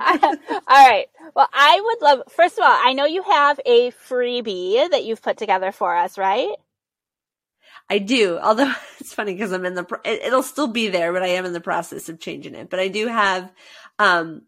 all 0.00 0.36
right. 0.68 1.06
Well, 1.34 1.48
I 1.52 1.80
would 1.82 2.02
love, 2.02 2.22
first 2.30 2.58
of 2.58 2.64
all, 2.64 2.70
I 2.70 2.92
know 2.94 3.04
you 3.04 3.22
have 3.22 3.60
a 3.66 3.90
freebie 3.90 4.90
that 4.90 5.04
you've 5.04 5.22
put 5.22 5.36
together 5.36 5.72
for 5.72 5.96
us, 5.96 6.18
right? 6.18 6.54
I 7.88 7.98
do. 7.98 8.38
Although 8.38 8.72
it's 9.00 9.14
funny 9.14 9.34
because 9.34 9.52
I'm 9.52 9.66
in 9.66 9.74
the, 9.74 10.00
it'll 10.04 10.42
still 10.42 10.68
be 10.68 10.88
there, 10.88 11.12
but 11.12 11.22
I 11.22 11.28
am 11.28 11.44
in 11.44 11.52
the 11.52 11.60
process 11.60 12.08
of 12.08 12.20
changing 12.20 12.54
it. 12.54 12.70
But 12.70 12.80
I 12.80 12.88
do 12.88 13.06
have, 13.08 13.52
um, 13.98 14.42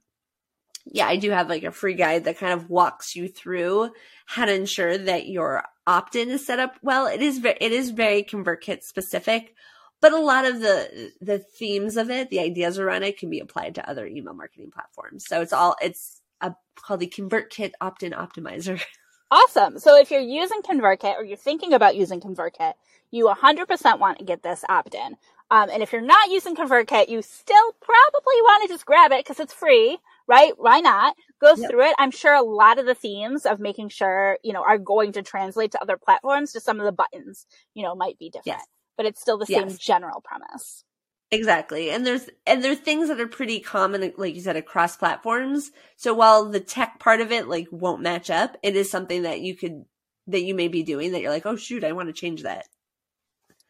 yeah, 0.86 1.06
I 1.06 1.16
do 1.16 1.30
have 1.30 1.48
like 1.48 1.64
a 1.64 1.70
free 1.70 1.94
guide 1.94 2.24
that 2.24 2.38
kind 2.38 2.52
of 2.52 2.70
walks 2.70 3.16
you 3.16 3.28
through 3.28 3.90
how 4.26 4.44
to 4.44 4.54
ensure 4.54 4.96
that 4.96 5.26
your 5.26 5.64
opt-in 5.86 6.30
is 6.30 6.46
set 6.46 6.58
up 6.58 6.76
well. 6.82 7.06
It 7.06 7.22
is 7.22 7.38
very, 7.38 7.56
it 7.60 7.72
is 7.72 7.90
very 7.90 8.22
ConvertKit 8.22 8.82
specific, 8.82 9.54
but 10.00 10.12
a 10.12 10.20
lot 10.20 10.44
of 10.44 10.60
the 10.60 11.12
the 11.20 11.38
themes 11.38 11.96
of 11.96 12.10
it, 12.10 12.30
the 12.30 12.40
ideas 12.40 12.78
around 12.78 13.02
it, 13.02 13.18
can 13.18 13.30
be 13.30 13.40
applied 13.40 13.74
to 13.76 13.88
other 13.88 14.06
email 14.06 14.34
marketing 14.34 14.70
platforms. 14.72 15.26
So 15.26 15.40
it's 15.40 15.52
all 15.52 15.76
it's 15.80 16.20
a, 16.40 16.54
called 16.76 17.00
the 17.00 17.08
ConvertKit 17.08 17.72
opt-in 17.80 18.12
optimizer. 18.12 18.80
Awesome. 19.30 19.80
So 19.80 19.98
if 19.98 20.12
you're 20.12 20.20
using 20.20 20.60
ConvertKit 20.62 21.16
or 21.16 21.24
you're 21.24 21.36
thinking 21.36 21.72
about 21.72 21.96
using 21.96 22.20
ConvertKit, 22.20 22.74
you 23.10 23.26
100% 23.26 23.98
want 23.98 24.18
to 24.18 24.24
get 24.24 24.44
this 24.44 24.64
opt-in. 24.68 25.16
Um, 25.50 25.70
and 25.70 25.82
if 25.82 25.92
you're 25.92 26.02
not 26.02 26.30
using 26.30 26.54
ConvertKit, 26.54 27.08
you 27.08 27.20
still 27.20 27.72
probably 27.80 28.42
want 28.42 28.62
to 28.62 28.68
just 28.72 28.86
grab 28.86 29.10
it 29.10 29.24
because 29.24 29.40
it's 29.40 29.52
free 29.52 29.98
right? 30.26 30.52
Why 30.56 30.80
not? 30.80 31.14
Go 31.40 31.54
yep. 31.54 31.70
through 31.70 31.82
it. 31.86 31.94
I'm 31.98 32.10
sure 32.10 32.34
a 32.34 32.42
lot 32.42 32.78
of 32.78 32.86
the 32.86 32.94
themes 32.94 33.46
of 33.46 33.60
making 33.60 33.90
sure, 33.90 34.38
you 34.42 34.52
know, 34.52 34.62
are 34.62 34.78
going 34.78 35.12
to 35.12 35.22
translate 35.22 35.72
to 35.72 35.82
other 35.82 35.96
platforms. 35.96 36.52
Just 36.52 36.66
some 36.66 36.80
of 36.80 36.86
the 36.86 36.92
buttons, 36.92 37.46
you 37.74 37.82
know, 37.82 37.94
might 37.94 38.18
be 38.18 38.30
different, 38.30 38.58
yes. 38.58 38.66
but 38.96 39.06
it's 39.06 39.20
still 39.20 39.38
the 39.38 39.46
same 39.46 39.68
yes. 39.68 39.78
general 39.78 40.20
premise. 40.22 40.84
Exactly. 41.30 41.90
And 41.90 42.06
there's, 42.06 42.28
and 42.46 42.62
there 42.62 42.72
are 42.72 42.76
things 42.76 43.08
that 43.08 43.20
are 43.20 43.26
pretty 43.26 43.58
common, 43.58 44.12
like 44.16 44.34
you 44.34 44.40
said, 44.40 44.56
across 44.56 44.96
platforms. 44.96 45.72
So 45.96 46.14
while 46.14 46.44
the 46.44 46.60
tech 46.60 47.00
part 47.00 47.20
of 47.20 47.32
it, 47.32 47.48
like, 47.48 47.66
won't 47.70 48.02
match 48.02 48.30
up, 48.30 48.56
it 48.62 48.76
is 48.76 48.90
something 48.90 49.22
that 49.22 49.40
you 49.40 49.56
could, 49.56 49.84
that 50.28 50.42
you 50.42 50.54
may 50.54 50.68
be 50.68 50.82
doing 50.82 51.12
that 51.12 51.22
you're 51.22 51.32
like, 51.32 51.46
oh 51.46 51.56
shoot, 51.56 51.82
I 51.82 51.92
want 51.92 52.08
to 52.08 52.12
change 52.12 52.44
that. 52.44 52.66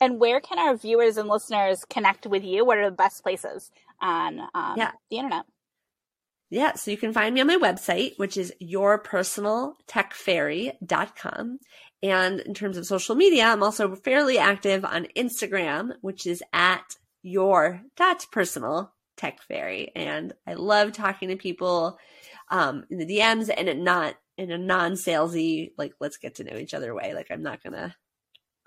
And 0.01 0.21
where 0.21 0.41
can 0.41 0.59
our 0.59 0.77
viewers 0.77 1.17
and 1.17 1.29
listeners 1.29 1.85
connect 1.89 2.27
with 2.27 2.45
you? 2.45 2.65
What 2.65 2.79
are 2.79 2.91
the 2.91 2.97
best 2.97 3.23
places 3.23 3.71
on 4.03 4.41
um, 4.55 4.75
yeah. 4.77 4.91
the 5.11 5.17
internet? 5.17 5.45
Yeah, 6.51 6.75
so 6.75 6.91
you 6.91 6.97
can 6.97 7.13
find 7.13 7.33
me 7.35 7.41
on 7.41 7.47
my 7.47 7.57
website, 7.57 8.13
which 8.17 8.37
is 8.37 8.53
yourpersonaltechfairy.com. 8.63 11.59
And 12.03 12.41
in 12.41 12.55
terms 12.55 12.77
of 12.77 12.87
social 12.87 13.15
media, 13.15 13.47
I'm 13.47 13.63
also 13.63 13.95
fairly 13.97 14.39
active 14.39 14.85
on 14.85 15.07
Instagram, 15.17 15.93
which 16.03 16.27
is 16.27 16.43
at 16.53 16.97
your 17.23 17.81
dot 17.97 18.27
personal 18.31 18.93
tech 19.17 19.41
fairy. 19.43 19.91
And 19.97 20.35
I 20.47 20.55
love 20.55 20.93
talking 20.93 21.31
to 21.31 21.37
people 21.37 21.99
um, 22.51 22.85
in 22.91 22.99
the 22.99 23.07
DMs 23.07 23.51
and 23.57 23.69
it 23.69 23.79
not 23.79 24.17
in 24.37 24.51
a 24.51 24.59
non 24.59 24.93
salesy, 24.93 25.71
like, 25.79 25.95
let's 26.01 26.19
get 26.19 26.35
to 26.37 26.45
know 26.45 26.57
each 26.57 26.75
other 26.75 26.95
way. 26.95 27.15
Like, 27.15 27.29
I'm 27.31 27.43
not 27.43 27.63
gonna, 27.63 27.97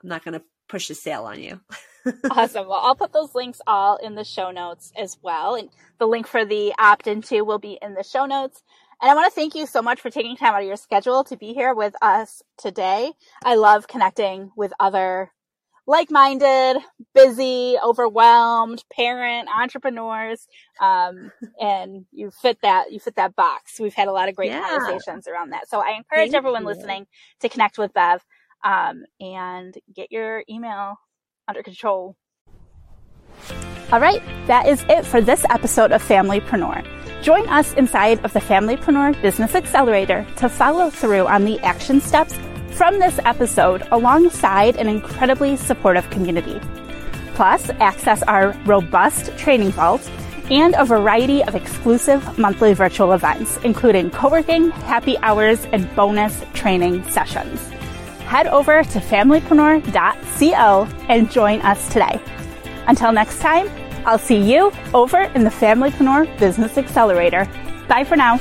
I'm 0.02 0.10
not 0.10 0.26
gonna 0.26 0.42
push 0.68 0.90
a 0.90 0.96
sale 0.96 1.24
on 1.24 1.40
you. 1.40 1.62
awesome. 2.32 2.68
Well, 2.68 2.80
I'll 2.82 2.96
put 2.96 3.14
those 3.14 3.36
links 3.36 3.62
all 3.68 3.98
in 3.98 4.16
the 4.16 4.24
show 4.24 4.52
notes 4.52 4.92
as 4.98 5.18
well. 5.22 5.56
And 5.56 5.70
the 6.00 6.08
link 6.08 6.28
for 6.28 6.46
the 6.46 6.74
opt 6.80 7.08
into 7.08 7.44
will 7.44 7.60
be 7.60 7.78
in 7.82 7.94
the 7.94 8.04
show 8.04 8.26
notes. 8.26 8.64
And 9.02 9.12
I 9.12 9.14
want 9.16 9.32
to 9.32 9.36
thank 9.36 9.54
you 9.54 9.68
so 9.68 9.82
much 9.82 10.02
for 10.02 10.10
taking 10.10 10.36
time 10.36 10.54
out 10.54 10.62
of 10.62 10.68
your 10.68 10.76
schedule 10.76 11.24
to 11.26 11.38
be 11.38 11.54
here 11.54 11.74
with 11.74 11.94
us 12.02 12.42
today. 12.58 13.12
I 13.44 13.56
love 13.56 13.88
connecting 13.88 14.52
with 14.56 14.74
other 14.80 15.32
like-minded, 15.90 16.82
busy, 17.14 17.78
overwhelmed 17.82 18.84
parent 18.92 19.48
entrepreneurs. 19.56 20.48
Um, 20.82 21.32
and 21.62 22.06
you 22.12 22.30
fit 22.32 22.58
that, 22.62 22.92
you 22.92 23.00
fit 23.00 23.16
that 23.16 23.36
box. 23.36 23.80
We've 23.80 23.94
had 23.94 24.08
a 24.08 24.12
lot 24.12 24.28
of 24.28 24.36
great 24.36 24.52
yeah. 24.52 24.68
conversations 24.68 25.28
around 25.28 25.52
that. 25.52 25.70
So 25.70 25.80
I 25.80 25.92
encourage 25.92 26.32
thank 26.32 26.34
everyone 26.34 26.64
you. 26.64 26.68
listening 26.68 27.08
to 27.40 27.50
connect 27.50 27.78
with 27.78 27.94
Bev, 27.94 28.26
um, 28.64 29.06
and 29.22 29.78
get 29.96 30.12
your 30.12 30.44
email 30.50 31.00
under 31.48 31.64
control. 31.64 32.16
All 33.92 34.02
right, 34.02 34.22
that 34.48 34.68
is 34.68 34.84
it 34.90 35.06
for 35.06 35.22
this 35.22 35.46
episode 35.50 35.94
of 35.94 36.04
Familypreneur. 36.04 36.86
Join 37.24 37.48
us 37.48 37.74
inside 37.74 38.24
of 38.26 38.34
the 38.34 38.40
Familypreneur 38.40 39.22
Business 39.22 39.56
Accelerator 39.56 40.28
to 40.38 40.50
follow 40.50 40.90
through 40.90 41.26
on 41.26 41.46
the 41.46 41.58
action 41.60 42.02
steps 42.02 42.34
from 42.72 43.00
this 43.00 43.18
episode 43.24 43.88
alongside 43.92 44.76
an 44.76 44.88
incredibly 44.88 45.56
supportive 45.56 46.10
community. 46.10 46.60
Plus, 47.34 47.70
access 47.80 48.24
our 48.24 48.52
robust 48.66 49.36
training 49.38 49.72
vault 49.72 50.10
and 50.52 50.76
a 50.76 50.84
variety 50.84 51.44
of 51.44 51.56
exclusive 51.56 52.38
monthly 52.38 52.74
virtual 52.74 53.14
events, 53.14 53.58
including 53.64 54.10
co-working, 54.10 54.70
happy 54.72 55.18
hours, 55.20 55.66
and 55.72 55.94
bonus 55.96 56.44
training 56.54 57.04
sessions 57.10 57.72
head 58.28 58.48
over 58.48 58.84
to 58.84 59.00
familypreneur.co 59.00 60.88
and 61.10 61.32
join 61.32 61.62
us 61.62 61.88
today. 61.88 62.22
Until 62.88 63.12
next 63.12 63.40
time, 63.40 63.70
I'll 64.06 64.20
see 64.20 64.38
you 64.40 64.72
over 64.94 65.24
in 65.36 65.44
the 65.44 65.50
Familypreneur 65.50 66.38
Business 66.38 66.78
Accelerator. 66.78 67.50
Bye 67.88 68.04
for 68.04 68.16
now. 68.16 68.40